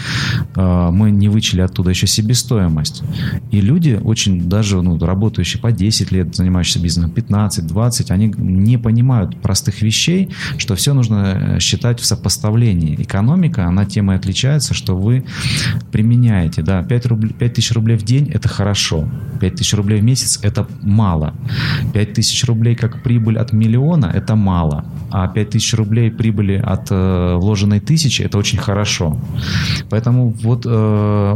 [0.55, 3.03] э, мы не вычли оттуда еще себестоимость.
[3.51, 8.77] И люди очень даже ну, работающие по 10 лет, занимающиеся бизнесом, бизнесом 15-20, они не
[8.77, 12.95] понимают простых вещей, что все нужно э, считать в сопоставлении.
[13.01, 15.23] Экономика, она темой отличается, что вы
[15.91, 19.07] применяете, да, 5, рублей, 5 тысяч рублей в день– это хорошо,
[19.39, 21.33] 5 тысяч рублей в месяц– это мало,
[21.93, 26.87] 5 тысяч рублей как прибыль от миллиона– это мало, а 5 тысяч рублей прибыли от
[26.91, 29.17] э, вложенной тысячи– это очень хорошо.
[29.89, 31.33] Поэтому вот э,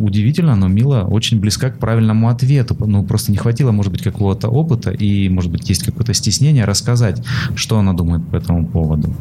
[0.00, 2.76] удивительно, но Мила очень близка к правильному ответу.
[2.86, 7.22] Ну, просто не хватило, может быть, какого-то опыта, и, может быть, есть какое-то стеснение рассказать,
[7.54, 9.14] что она думает по этому поводу.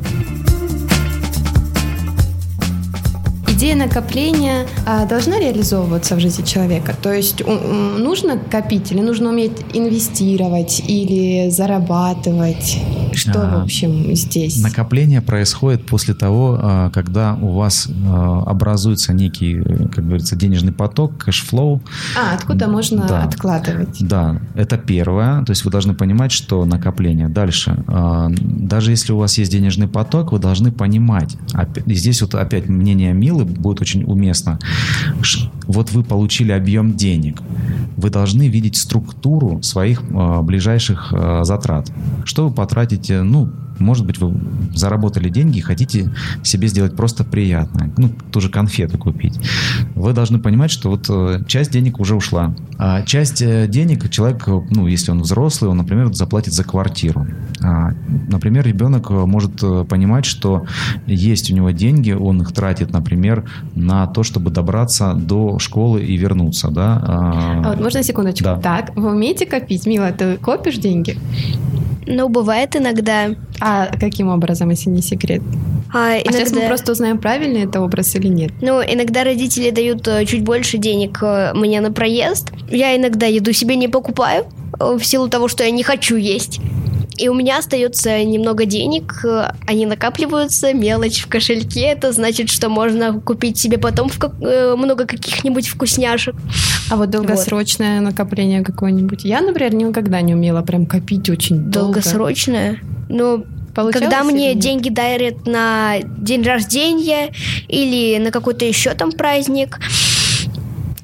[3.62, 6.96] Идея накопления а, должна реализовываться в жизни человека.
[7.00, 12.80] То есть нужно копить или нужно уметь инвестировать или зарабатывать.
[13.14, 14.64] что, А, в общем, здесь?
[14.64, 19.62] Накопление происходит после того, а, когда у вас а, образуется некий,
[19.94, 21.84] как говорится, денежный поток, cash flow.
[22.18, 23.24] А, откуда можно Да.
[23.24, 23.98] откладывать?
[24.00, 25.44] Да, это первое.
[25.46, 27.30] То есть вы должны понимать, что накопление.
[27.30, 27.84] Дальше.
[28.32, 31.38] Даже если у вас есть денежный поток, вы должны понимать.
[31.86, 34.60] И здесь вот опять мнение Милы будет очень уместно.
[35.68, 37.42] Вот вы получили объем денег.
[37.98, 41.92] Вы должны видеть структуру своих а, ближайших а, затрат.
[42.26, 43.52] Что вы потратите, ну,
[43.82, 44.34] может быть, вы
[44.74, 46.12] заработали деньги и хотите
[46.44, 47.92] себе сделать просто приятное.
[47.98, 49.40] Ну, ту же конфету купить.
[49.96, 52.54] Вы должны понимать, что вот э, часть денег уже ушла.
[52.78, 57.28] А часть э, денег человек, ну, если он взрослый, он, например, заплатит за квартиру.
[57.62, 57.92] А,
[58.28, 60.66] Например, ребенок э, может понимать, что
[61.06, 66.18] есть у него деньги, он их тратит, например, на то, чтобы добраться до школы и
[66.18, 67.02] вернуться, да.
[67.04, 68.44] А вот можно секундочку?
[68.44, 68.58] Да.
[68.58, 69.86] Так, вы умеете копить?
[69.86, 71.18] Мила, ты копишь деньги?
[72.08, 73.30] Ну, бывает иногда.
[73.60, 75.42] А каким образом, если не секрет?
[75.94, 76.68] А А сейчас мы иногда...
[76.68, 78.52] просто узнаем, правильный это образ или нет.
[78.62, 82.52] Ну, иногда родители дают э, чуть больше денег э, мне на проезд.
[82.70, 84.46] Я иногда еду себе не покупаю
[84.80, 86.60] э, в силу того, что я не хочу есть.
[87.18, 91.82] И у меня остается немного денег, э, они накапливаются, мелочь в кошельке.
[91.82, 96.36] Это значит, что можно купить себе потом как- э, много каких-нибудь вкусняшек.
[96.90, 99.24] А вот долгосрочное накопление какое-нибудь?
[99.26, 101.94] Я, например, никогда не умела прям копить очень долго.
[101.94, 102.80] Долгосрочное.
[103.10, 107.32] Ну, Получалось когда мне деньги дарят на день рождения
[107.70, 109.80] или на какой-то еще там праздник,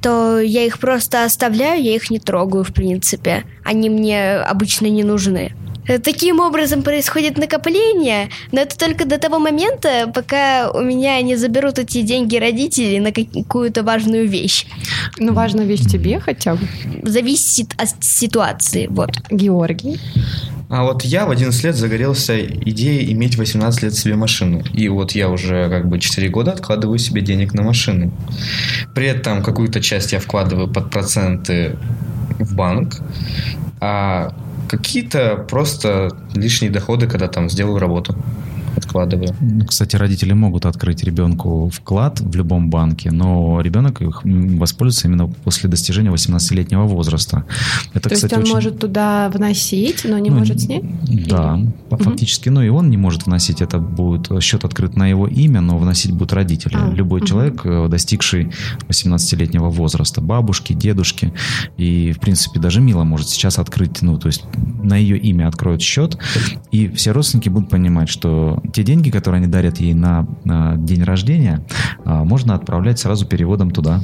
[0.02, 3.44] то я их просто оставляю, я их не трогаю, в принципе.
[3.64, 5.54] Они мне обычно не нужны.
[5.88, 11.36] Э, Таким образом происходит накопление, но это только до того момента, пока у меня не
[11.36, 14.66] заберут эти деньги родители на какую-то важную вещь.
[15.18, 16.68] Ну, важная вещь тебе хотя бы.
[17.04, 19.12] Зависит от ситуации, вот.
[19.32, 20.00] Георгий.
[20.70, 24.64] А вот я в 11 лет загорелся идеей иметь 18 лет себе машину.
[24.74, 28.12] И вот я уже как бы 4 года откладываю себе денег на машину.
[28.94, 31.78] При этом какую-то часть я вкладываю под проценты
[32.40, 33.02] в банк,
[33.80, 34.34] а
[34.68, 38.16] какие-то просто лишние доходы, когда там сделаю работу,
[38.78, 39.36] откладываю.
[39.42, 45.28] Ну, Кстати, родители могут открыть ребенку вклад в любом банке, но ребенок их воспользуется именно
[45.28, 47.46] после достижения 18-летнего возраста.
[47.94, 50.84] Это, То есть кстати, он очень- может туда вносить, но не Ну, может снять?
[51.28, 51.60] Да,
[51.90, 52.50] по- фактически.
[52.50, 53.62] Ну и он не может вносить.
[53.62, 56.76] Это будет счет открыт на его имя, но вносить будут родители.
[56.76, 57.28] А, Любой мгм.
[57.28, 58.52] человек, э, достигший
[58.88, 61.34] 18-летнего возраста, бабушки, дедушки.
[61.78, 64.44] И, в принципе, даже Мила может сейчас открыть, ну, то есть
[64.84, 66.18] на ее имя откроют счет,
[66.72, 71.04] и все родственники будут понимать, что те деньги, которые они дарят ей на, на день
[71.04, 71.64] рождения,
[72.06, 74.02] а, можно отправлять сразу переводом туда.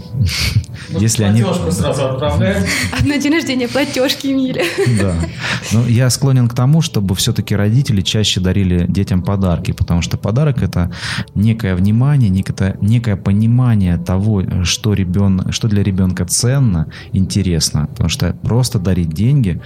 [0.89, 1.43] Если они...
[1.71, 2.67] сразу отправляют.
[2.91, 4.63] А на день рождения платежки Миле.
[4.99, 5.15] Да.
[5.71, 10.61] Ну, я склонен к тому, чтобы все-таки родители чаще дарили детям подарки, потому что подарок
[10.61, 10.91] это
[11.35, 17.87] некое внимание, некое, некое понимание того, что, ребен, что для ребенка ценно, интересно.
[17.87, 19.61] Потому что просто дарить деньги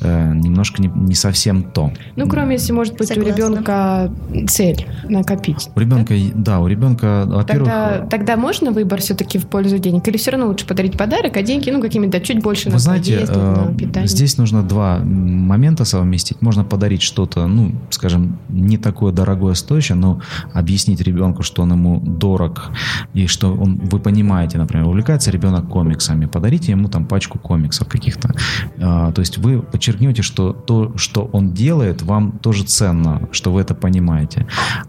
[0.00, 1.92] э, немножко не, не совсем то.
[2.16, 3.32] Ну, кроме если, может быть, Согласна.
[3.32, 4.12] у ребенка
[4.48, 5.68] цель накопить.
[5.74, 10.06] У ребенка, да, у ребенка, во-первых, Тогда, тогда можно выбор все-таки в пользу денег?
[10.08, 13.16] Или все равно лучше подарить подарок, а деньги, ну, какими-то чуть больше на Вы знаете,
[13.16, 14.08] поездку, э, на питание?
[14.08, 16.42] здесь нужно два момента совместить.
[16.42, 20.20] Можно подарить что-то, ну, скажем, не такое дорогое, стоящее, но
[20.52, 22.70] объяснить ребенку, что он ему дорог,
[23.14, 28.34] и что он, вы понимаете, например, увлекается ребенок комиксами, подарите ему там пачку комиксов каких-то.
[28.80, 33.60] А, то есть вы подчеркнете, что то, что он делает, вам тоже ценно, что вы
[33.60, 34.05] это понимаете.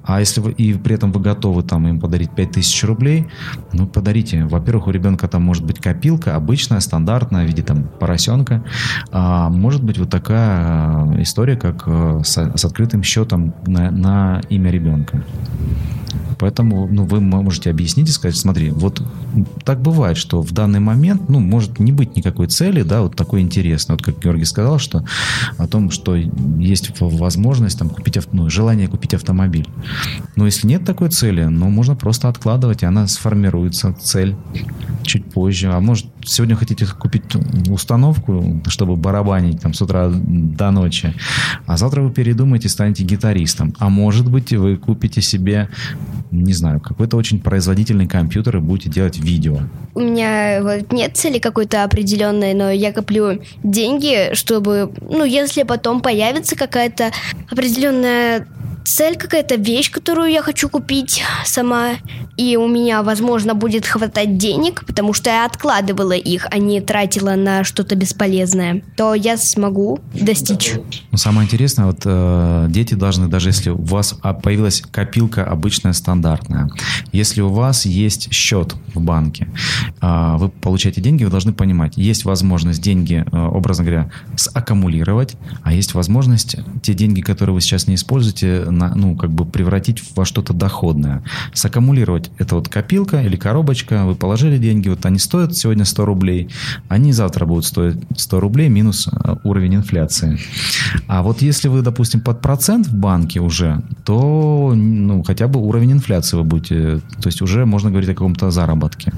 [0.03, 3.28] А если вы и при этом вы готовы там им подарить 5000 рублей,
[3.74, 4.45] ну, подарите.
[4.45, 8.63] Во-первых, у ребенка там может быть копилка, обычная, стандартная, в виде там поросенка.
[9.11, 14.41] А может быть вот такая э, история, как э, с, с открытым счетом на, на
[14.49, 15.24] имя ребенка.
[16.39, 19.01] Поэтому ну, вы можете объяснить и сказать, смотри, вот
[19.63, 23.41] так бывает, что в данный момент, ну, может не быть никакой цели, да, вот такой
[23.41, 23.95] интересной.
[23.95, 25.03] Вот как Георгий сказал, что
[25.57, 29.68] о том, что есть возможность там купить, ну, желание купить автомобиль.
[30.36, 34.36] Но если нет такой цели, ну, можно просто откладывать, и она сформируется, цель,
[35.03, 35.72] чуть позже.
[35.72, 37.24] А может, сегодня хотите купить
[37.70, 41.14] установку, чтобы барабанить там с утра до ночи,
[41.66, 43.74] а завтра вы передумаете станете гитаристом.
[43.80, 45.70] А может быть, вы купите себе,
[46.32, 49.60] не знаю, какой-то очень производительный компьютер и будете делать видео.
[49.95, 56.01] У меня вот нет цели какой-то определенной, но я коплю деньги, чтобы, ну, если потом
[56.01, 57.12] появится какая-то
[57.49, 58.47] определенная
[58.88, 61.95] цель какая-то вещь, которую я хочу купить сама,
[62.38, 67.35] и у меня, возможно, будет хватать денег, потому что я откладывала их, а не тратила
[67.35, 70.73] на что-то бесполезное, то я смогу достичь.
[71.11, 75.93] Ну, самое интересное, вот э, дети должны, даже если у вас а, появилась копилка обычная,
[75.93, 76.69] стандартная,
[77.11, 79.47] если у вас есть счет в банке,
[80.01, 85.73] э, вы получаете деньги, вы должны понимать, есть возможность деньги, э, образно говоря, саккумулировать, а
[85.73, 90.25] есть возможность те деньги, которые вы сейчас не используете, на, ну, как бы превратить во
[90.25, 91.23] что-то доходное.
[91.53, 96.49] Саккумулировать– это вот копилка или коробочка, вы положили деньги, вот они стоят сегодня 100 рублей,
[96.88, 100.39] они завтра будут стоить 100 рублей минус э, уровень инфляции.
[101.07, 105.93] А вот если вы, допустим, под процент в банке уже, то ну, хотя бы уровень
[105.93, 109.13] инфляции вы будете, то есть уже можно говорить о каком-то заработке.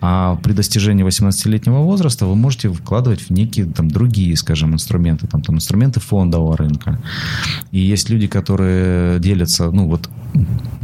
[0.00, 5.42] А при достижении 18-летнего возраста вы можете вкладывать в некие там другие, скажем, инструменты, там,
[5.42, 6.98] там инструменты фондового рынка.
[7.70, 8.79] И есть люди, которые
[9.20, 10.08] делятся, ну вот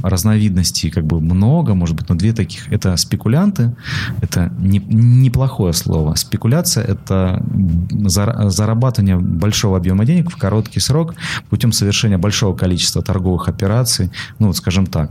[0.02, 2.70] разновидностей как бы много, может быть, но две таких.
[2.72, 3.74] Это спекулянты,
[4.20, 6.14] это не, неплохое слово.
[6.14, 7.42] Спекуляция– это
[7.90, 11.14] зарабатывание большого объема денег в короткий срок
[11.50, 15.10] путем совершения большого количества торговых операций, ну вот скажем так.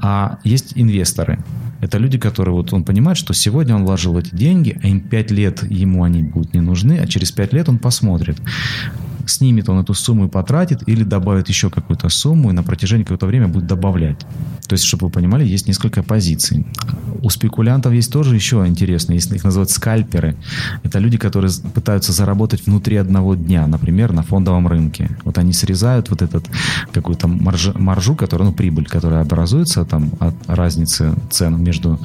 [0.00, 1.42] А есть инвесторы.
[1.80, 5.30] Это люди, которые вот он понимает, что сегодня он вложил эти деньги, а им 5
[5.30, 8.38] лет ему они будут не нужны, а через 5 лет он посмотрит,
[9.30, 13.26] снимет он эту сумму и потратит, или добавит еще какую-то сумму и на протяжении какого-то
[13.26, 14.20] времени будет добавлять.
[14.66, 16.66] То есть, чтобы вы понимали, есть несколько позиций.
[17.22, 20.36] У спекулянтов есть тоже еще интересно, если их называют скальперы.
[20.82, 25.10] Это люди, которые пытаются заработать внутри одного дня, например, на фондовом рынке.
[25.24, 26.46] Вот они срезают вот этот
[26.92, 31.98] какую-то маржу, маржу которая, ну, прибыль, которая образуется там от разницы цен между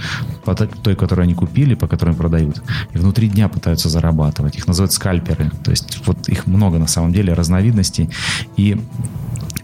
[0.84, 2.62] той, которую они купили, по которой продают.
[2.94, 4.56] И внутри дня пытаются зарабатывать.
[4.58, 5.52] Их называют скальперы.
[5.64, 8.10] То есть вот их много на самом деле разновидностей.
[8.58, 8.78] И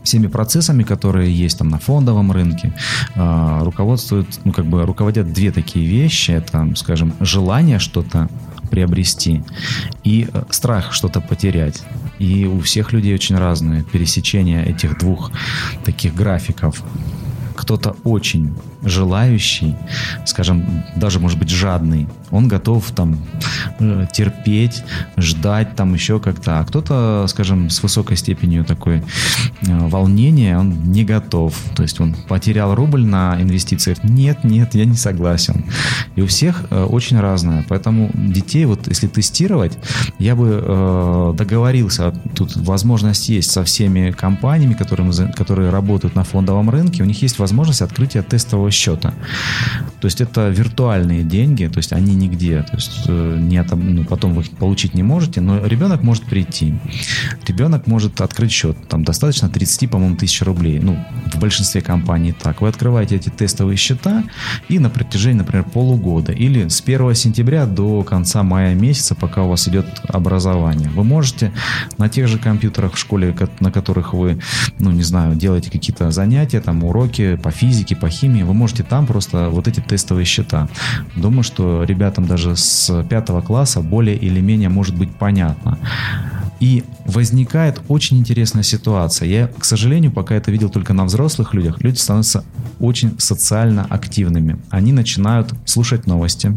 [0.04, 2.74] всеми процессами, которые есть там на фондовом рынке,
[3.16, 6.32] э, руководствуют, ну, как бы руководят две такие вещи.
[6.32, 8.30] Это, скажем, желание что-то
[8.70, 9.44] приобрести
[10.04, 11.84] и э, страх что-то потерять.
[12.20, 15.32] И у всех людей очень разные пересечения этих двух
[15.84, 16.84] таких графиков.
[17.56, 19.76] Кто-то очень желающий,
[20.26, 23.18] скажем, даже, может быть, жадный, он готов там
[23.80, 24.84] э, терпеть,
[25.18, 26.60] ждать там еще как-то.
[26.60, 29.02] А кто-то, скажем, с высокой степенью такой э,
[29.68, 31.54] волнения, он не готов.
[31.76, 34.04] То есть он потерял рубль на инвестициях.
[34.04, 35.66] Нет, нет, я не согласен.
[36.16, 37.66] И у всех э, очень разное.
[37.68, 39.78] Поэтому детей, вот если тестировать,
[40.18, 47.04] я бы договорился, тут возможность есть со всеми компаниями, которые, которые работают на фондовом рынке,
[47.04, 49.14] у них есть возможность открытия тестового счета.
[50.02, 54.34] То есть это виртуальные деньги, то есть они нигде, то есть э, не ну, потом
[54.34, 56.74] вы их получить не можете, но ребенок может прийти.
[57.46, 60.98] Ребенок может открыть счет, там достаточно 30, по-моему, тысяч рублей, ну,
[61.32, 62.62] в большинстве компаний так.
[62.62, 64.24] Вы открываете эти тестовые счета
[64.70, 69.50] и на протяжении, например, полугода или с 1 сентября до конца мая месяца, пока у
[69.50, 70.90] вас идет образование.
[70.90, 71.52] Вы можете
[72.00, 74.40] на тех же компьютерах в школе, на которых вы,
[74.80, 79.08] ну, не знаю, делаете какие-то занятия, там, уроки по физике, по химии, вы можете там
[79.08, 80.68] просто вот эти тестовые счета.
[81.16, 85.80] Думаю, что ребятам даже с пятого класса более или менее может быть понятно.
[86.60, 89.28] И возникает очень интересная ситуация.
[89.28, 92.44] Я, к сожалению, пока это видел только на взрослых людях, люди становятся
[92.80, 94.58] очень социально активными.
[94.70, 96.56] Они начинают слушать новости,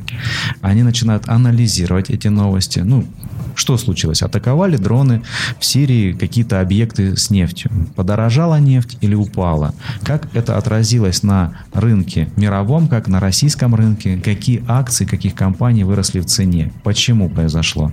[0.61, 2.81] они начинают анализировать эти новости.
[2.81, 3.07] Ну,
[3.55, 4.23] что случилось?
[4.23, 5.23] Атаковали дроны
[5.59, 7.71] в Сирии какие-то объекты с нефтью.
[7.97, 9.75] Подорожала нефть или упала?
[10.03, 14.17] Как это отразилось на рынке мировом, как на российском рынке?
[14.17, 16.73] Какие акции каких компаний выросли в цене?
[16.83, 17.93] Почему произошло?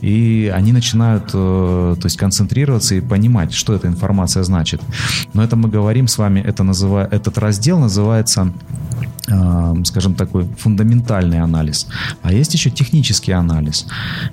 [0.00, 4.80] И они начинают э, то есть концентрироваться и понимать, что эта информация значит.
[5.34, 8.52] Но это мы говорим с вами, это называ, этот раздел называется
[9.84, 11.86] скажем, такой фундаментальный анализ.
[12.22, 13.86] А есть еще технический анализ.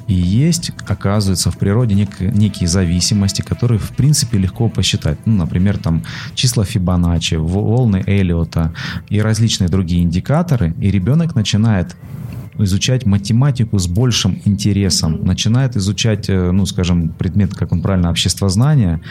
[0.08, 5.18] И есть, оказывается, в природе нек- некие зависимости, которые, в принципе, легко посчитать.
[5.26, 6.04] Ну, например, там
[6.36, 8.74] числа Фибоначчи, волны Эллиота
[9.10, 10.74] и различные другие индикаторы.
[10.80, 11.96] И ребенок начинает
[12.60, 19.02] изучать математику с большим интересом, начинает изучать, э, ну, скажем, предмет, как он правильно, обществознание,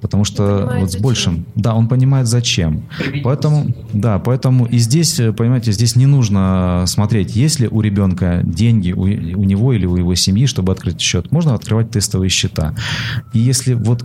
[0.00, 1.02] потому что вот с зачем.
[1.02, 2.82] большим, да, он понимает зачем.
[3.24, 8.40] Поэтому, да, поэтому и здесь, э, понимаете, здесь не нужно смотреть, есть ли у ребенка
[8.44, 11.32] деньги у, у него или у его семьи, чтобы открыть счет.
[11.32, 12.74] Можно открывать тестовые счета.
[13.32, 14.04] И если вот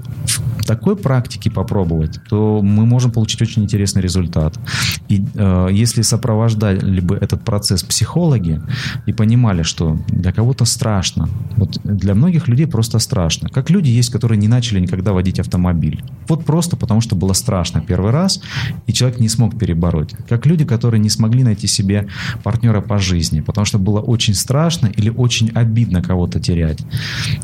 [0.65, 4.59] такой практике попробовать, то мы можем получить очень интересный результат.
[5.07, 8.61] И э, если сопровождали бы этот процесс психологи
[9.05, 13.49] и понимали, что для кого-то страшно, вот для многих людей просто страшно.
[13.49, 16.03] Как люди есть, которые не начали никогда водить автомобиль.
[16.27, 18.41] Вот просто потому, что было страшно первый раз,
[18.85, 20.13] и человек не смог перебороть.
[20.29, 22.07] Как люди, которые не смогли найти себе
[22.43, 26.79] партнера по жизни, потому что было очень страшно или очень обидно кого-то терять.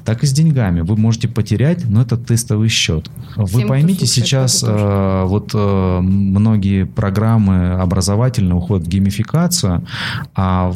[0.05, 0.81] Так и с деньгами.
[0.81, 3.09] Вы можете потерять, но это тестовый счет.
[3.35, 9.85] Вы Всем, поймите, слушает, сейчас э, вот э, многие программы образовательные уходят в геймификацию,
[10.35, 10.73] а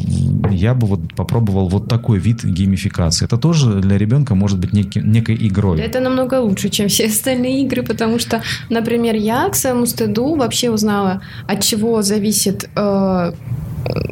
[0.57, 3.25] я бы вот попробовал вот такой вид геймификации.
[3.25, 5.79] Это тоже для ребенка может быть неки- некой игрой.
[5.79, 10.69] Это намного лучше, чем все остальные игры, потому что, например, я к своему стыду вообще
[10.69, 13.31] узнала, от чего зависит э,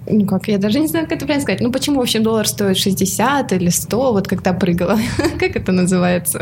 [0.07, 1.61] ну как, я даже не знаю, как это правильно сказать.
[1.61, 4.97] Ну почему, в общем, доллар стоит 60 или 100, вот когда прыгала?
[5.39, 6.41] Как это называется?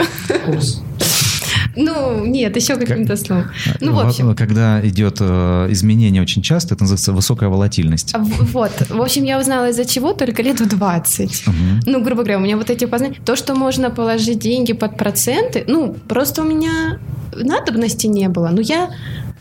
[1.75, 3.51] Ну, нет, еще каким-то словом.
[3.81, 4.35] Ну, в Во- общем.
[4.35, 8.13] Когда идет э, изменение очень часто, это называется высокая волатильность.
[8.13, 11.47] А Вот, в общем, я узнала из-за чего только лет в 20.
[11.47, 11.79] Мгм.
[11.85, 13.15] Ну, грубо говоря, у меня вот эти познания.
[13.25, 16.99] То, что можно положить деньги под проценты, ну, просто у меня
[17.35, 18.49] надобности не было.
[18.51, 18.89] Но я,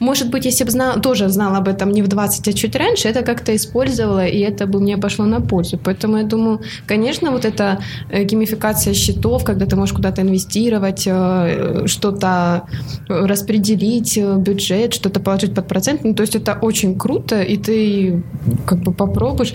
[0.02, 3.08] может быть, если бы знала, тоже знала об этом не в 20, а чуть раньше,
[3.08, 5.78] это как-то использовала, и это бы мне пошло на пользу.
[5.78, 7.78] Поэтому я думаю, конечно, вот эта
[8.10, 12.62] э, геймификация счетов, когда ты можешь куда-то инвестировать, э, что-то
[13.08, 18.22] э, распределить, бюджет, что-то положить под процент, ну, то есть это очень круто, и ты
[18.66, 19.54] как бы попробуешь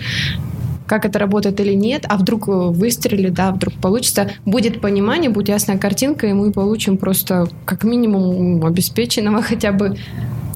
[0.88, 5.48] как это работает или нет, а вдруг э, выстрелит, да, вдруг получится, будет понимание, будет
[5.48, 9.96] ясная картинка, и мы получим просто как минимум обеспеченного хотя бы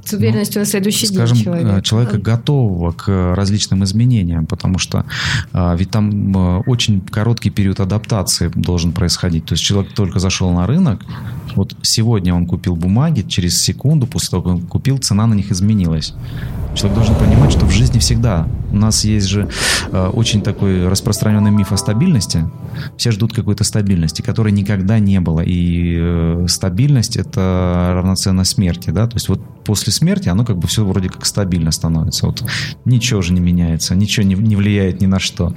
[0.05, 1.76] с уверенностью на следующий скажем, день человека.
[1.76, 5.05] э, человека готового к различным изменениям, потому что
[5.53, 9.47] э, ведь там э, очень короткий период адаптации должен происходить.
[9.47, 11.05] То есть человек только зашел на рынок,
[11.55, 15.53] вот сегодня он купил бумаги, через секунду после того, как он купил, цена на них
[15.53, 16.14] изменилась.
[16.74, 19.48] Человек должен понимать, что в жизни всегда у нас есть же
[19.90, 22.48] э, очень такой распространенный миф о стабильности.
[22.96, 25.40] Все ждут какой-то стабильности, которой никогда не было.
[25.40, 29.06] И э, стабильность это равноценно смерти, да.
[29.06, 32.26] То есть вот после смерти оно как бы все вроде как стабильно становится.
[32.26, 32.44] Вот
[32.84, 35.54] ничего же не меняется, ничего не, не влияет ни на что.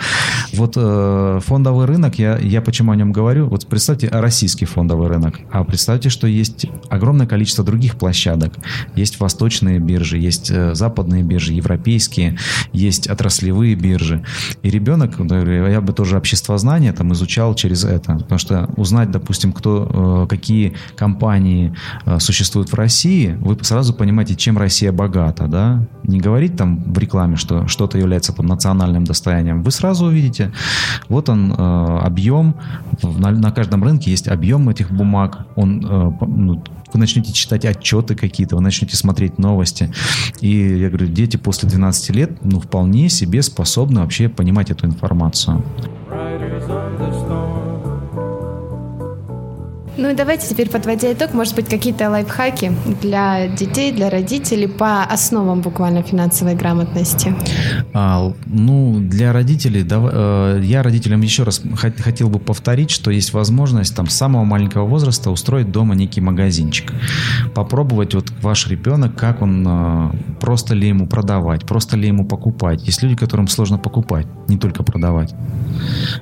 [0.54, 3.48] Вот э, фондовый рынок, я, я почему о нем говорю?
[3.48, 8.54] Вот представьте российский фондовый рынок, а представьте, что есть огромное количество других площадок.
[8.96, 12.38] Есть восточные биржи, есть э, западные биржи, европейские,
[12.74, 14.24] есть отраслевые биржи.
[14.64, 18.16] И ребенок, да, я бы тоже обществознание там изучал через это.
[18.16, 21.74] Потому что узнать, допустим, кто, э, какие компании
[22.06, 25.88] э, существуют в России, вы сразу понимаете, чем Россия богата, да?
[26.04, 29.64] Не говорить там в рекламе, что что-то является там национальным достоянием.
[29.64, 30.52] Вы сразу увидите,
[31.10, 32.56] вот он э, объем,
[33.02, 36.64] на, на каждом рынке есть объем этих бумаг, он ну,
[36.96, 39.92] вы начнете читать отчеты какие-то, вы начнете смотреть новости.
[40.40, 45.64] И я говорю, дети после 12 лет, ну, вполне себе способны вообще понимать эту информацию.
[49.98, 52.72] Ну и давайте теперь, подводя итог, может быть, какие-то лайфхаки
[53.02, 57.34] для детей, для родителей по основам буквально финансовой грамотности.
[57.94, 63.10] А, ну, для родителей, дава- э, я родителям еще раз хот- хотел бы повторить, что
[63.10, 66.92] есть возможность там с самого маленького возраста устроить дома некий магазинчик.
[67.54, 72.84] Попробовать вот ваш ребенок, как он, э, просто ли ему продавать, просто ли ему покупать.
[72.86, 75.34] Есть люди, которым сложно покупать, не только продавать.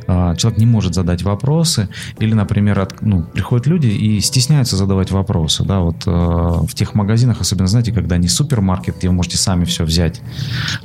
[0.08, 1.88] А, Человек не может задать вопросы,
[2.20, 3.26] или, например, от- ну,
[3.64, 5.64] приходят люди и стесняются задавать вопросы.
[5.64, 9.66] Да, вот э, в тех магазинах, особенно, знаете, когда не супермаркет, где вы можете сами
[9.66, 10.22] все взять,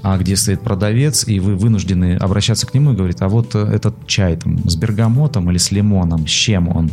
[0.02, 3.58] а где стоит продавец, и вы вынуждены обращаться к нему и говорить, а вот э,
[3.58, 6.90] этот чай там с бергамотом или с лимоном, с чем он?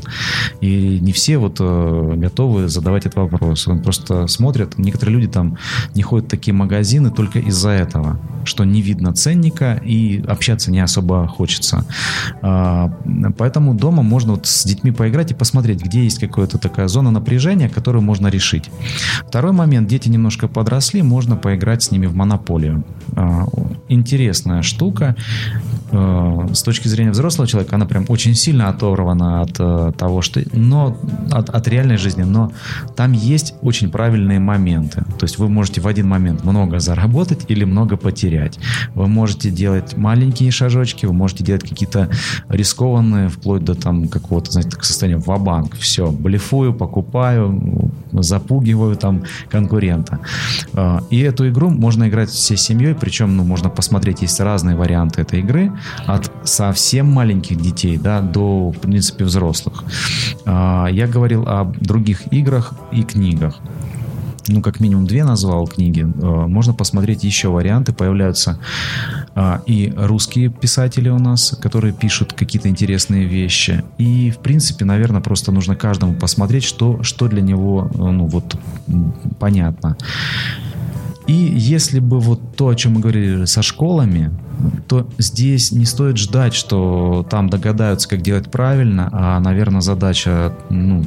[0.61, 3.67] И не все вот э, готовы задавать этот вопрос.
[3.67, 5.57] Он просто смотрят, некоторые люди там
[5.95, 10.79] не ходят в такие магазины только из-за этого, что не видно ценника и общаться не
[10.79, 11.85] особо хочется.
[12.41, 12.91] А,
[13.37, 17.69] Поэтому дома можно вот с детьми поиграть и посмотреть, где есть какая-то такая зона напряжения,
[17.69, 18.69] которую можно решить.
[19.27, 22.83] Второй момент, дети немножко подросли, можно поиграть с ними в монополию.
[23.15, 23.45] А,
[23.87, 25.15] Интересная штука.
[25.91, 30.41] А, С точки зрения взрослого человека, она прям очень сильно оторвана от э, того, что...
[30.53, 30.97] Но
[31.31, 32.51] от, от реальной жизни, но
[32.95, 35.03] там есть очень правильные моменты.
[35.19, 38.59] То есть вы можете в один момент много заработать или много потерять.
[38.95, 42.09] Вы можете делать маленькие шажочки, вы можете делать какие-то
[42.49, 45.75] рискованные, вплоть до там какого-то, знаете, так, состояния ва банк.
[45.75, 50.19] Все, блефую, покупаю, запугиваю там конкурента.
[50.73, 55.21] А, и эту игру можно играть всей семьей, причем ну, можно посмотреть, есть разные варианты
[55.21, 55.71] этой игры,
[56.05, 59.83] от совсем маленьких детей да, до, в принципе, взрослых.
[60.45, 63.59] А, я говорил о других играх и книгах
[64.47, 66.01] ну, как минимум две назвал книги.
[66.01, 67.93] Э, можно посмотреть еще варианты.
[67.93, 68.59] Появляются
[69.33, 73.83] а, и русские писатели у нас, которые пишут какие-то интересные вещи.
[73.97, 78.57] И, в принципе, наверное, просто нужно каждому посмотреть, что, что для него, ну, вот,
[79.39, 79.97] понятно.
[81.27, 84.31] И если бы вот то, о чем мы говорили со школами,
[84.87, 91.05] то здесь не стоит ждать, что там догадаются, как делать правильно, а, наверное, задача, ну,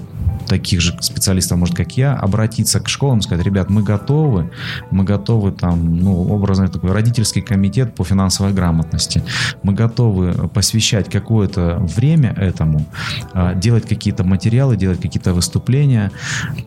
[0.49, 4.51] таких же специалистов, может, как я, обратиться к школам сказать, ребят, мы готовы,
[4.91, 9.23] мы готовы там, ну, образно такой родительский комитет по финансовой грамотности,
[9.63, 12.87] мы готовы посвящать какое-то время этому,
[13.35, 16.11] а, делать какие-то материалы, делать какие-то выступления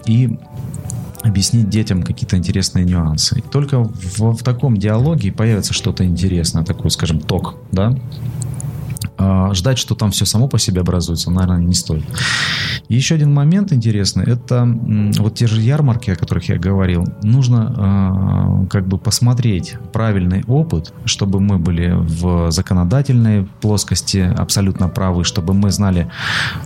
[0.06, 0.38] и
[1.22, 3.40] объяснить детям какие-то интересные нюансы.
[3.40, 7.96] И только в, в таком диалоге появится что-то интересное, такой, скажем, ток, да,
[9.54, 12.04] ждать, что там все само по себе образуется, наверное, не стоит.
[12.88, 14.66] И еще один момент интересный, это
[15.18, 20.94] вот те же ярмарки, о которых я говорил, нужно э, как бы посмотреть правильный опыт,
[21.06, 26.10] чтобы мы были в законодательной плоскости абсолютно правы, чтобы мы знали,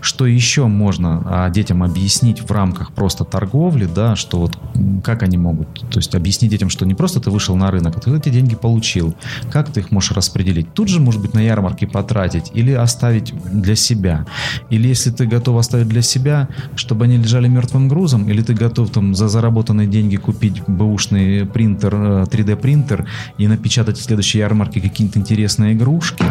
[0.01, 4.57] что еще можно а, детям объяснить в рамках просто торговли, да, что вот
[5.03, 7.99] как они могут, то есть объяснить детям, что не просто ты вышел на рынок, а
[7.99, 9.15] ты эти деньги получил,
[9.51, 10.73] как ты их можешь распределить.
[10.73, 14.25] Тут же, может быть, на ярмарке потратить оставить или оставить для себя.
[14.69, 18.89] Или если ты готов оставить для себя, чтобы они лежали мертвым грузом, или ты готов
[18.89, 23.05] там за заработанные деньги купить бэушный принтер, 3D э, принтер
[23.39, 26.25] и напечатать в следующей ярмарке какие-то интересные игрушки,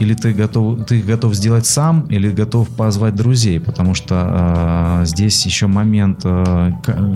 [0.00, 5.46] или ты готов, ты готов сделать сам, или готов позвать друзей, потому что э, здесь
[5.46, 6.72] еще момент, э,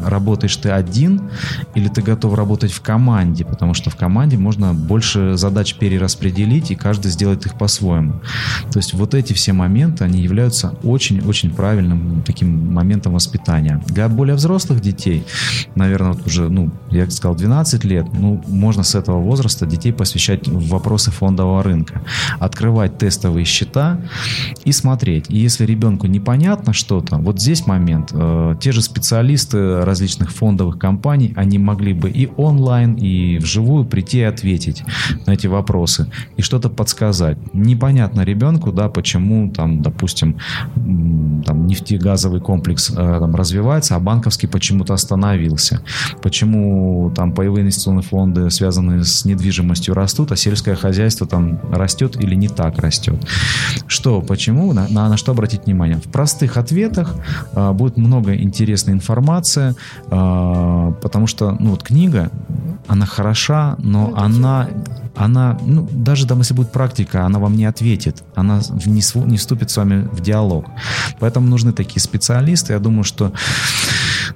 [0.07, 1.21] работаешь ты один,
[1.77, 6.75] или ты готов работать в команде, потому что в команде можно больше задач перераспределить, и
[6.75, 8.20] каждый сделает их по-своему.
[8.73, 13.83] То есть вот эти все моменты, они являются очень-очень правильным таким моментом воспитания.
[13.87, 15.25] Для более взрослых детей,
[15.75, 20.49] наверное, вот уже, ну, я сказал, 12 лет, ну, можно с этого возраста детей посвящать
[20.49, 22.03] в вопросы фондового рынка.
[22.39, 24.01] Открывать тестовые счета
[24.65, 25.27] и смотреть.
[25.29, 28.11] И если ребенку непонятно что-то, вот здесь момент.
[28.13, 34.19] Э, те же специалисты различных фондовых компаний, они могли бы и онлайн, и вживую прийти
[34.19, 34.83] и ответить
[35.27, 36.11] на эти вопросы.
[36.37, 37.39] И что-то подсказать.
[37.53, 40.37] Непонятно непонятно ребенку, да, почему там, допустим,
[41.45, 45.81] там нефтегазовый комплекс э, там развивается, а банковский почему-то остановился.
[46.23, 52.35] Почему там паевые инвестиционные фонды, связанные с недвижимостью, растут, а сельское хозяйство там растет или
[52.35, 53.17] не так растет.
[53.87, 55.97] Что, почему, на, на, на что обратить внимание?
[55.97, 57.17] В простых ответах
[57.53, 59.75] э, будет много интересной информации,
[60.11, 62.31] э, потому что, ну вот книга,
[62.89, 64.69] она хороша, но ну, она
[65.17, 69.71] она, ну, даже там, если будет практика, она вам не ответит, она не, не вступит
[69.71, 70.67] с вами в диалог.
[71.19, 72.73] Поэтому нужны такие специалисты.
[72.73, 73.33] Я думаю, что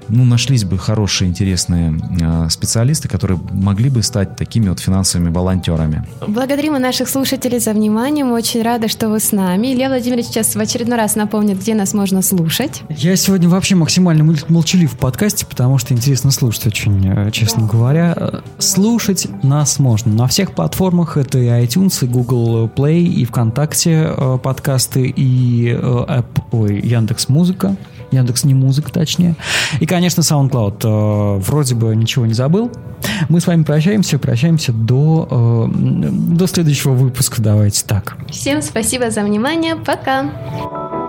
[0.08, 6.06] ну, нашлись бы хорошие, интересные э, специалисты, которые могли бы стать такими вот финансовыми волонтерами.
[6.26, 8.24] Благодарим наших слушателей за внимание.
[8.24, 9.72] Мы очень рады, что вы с нами.
[9.72, 12.82] Илья Владимирович сейчас в очередной раз напомнит, где нас можно слушать.
[12.90, 17.68] Я сегодня вообще максимально молчалив в подкасте, потому что интересно слушать очень, э, честно да.
[17.68, 18.42] говоря.
[18.58, 21.18] Слушать нас можно на всех платформах.
[21.18, 27.28] Это и iTunes, и Google Play, и ВКонтакте э, подкасты, и э, App, ой, Яндекс
[27.28, 27.76] Музыка.
[28.10, 29.34] Яндекс не музыка, точнее.
[29.80, 30.78] И, конечно, SoundCloud.
[30.84, 32.70] Э, вроде бы ничего не забыл.
[33.28, 37.42] Мы с вами прощаемся, прощаемся до, э, до следующего выпуска.
[37.42, 38.16] Давайте так.
[38.30, 39.76] Всем спасибо за внимание.
[39.76, 41.03] Пока.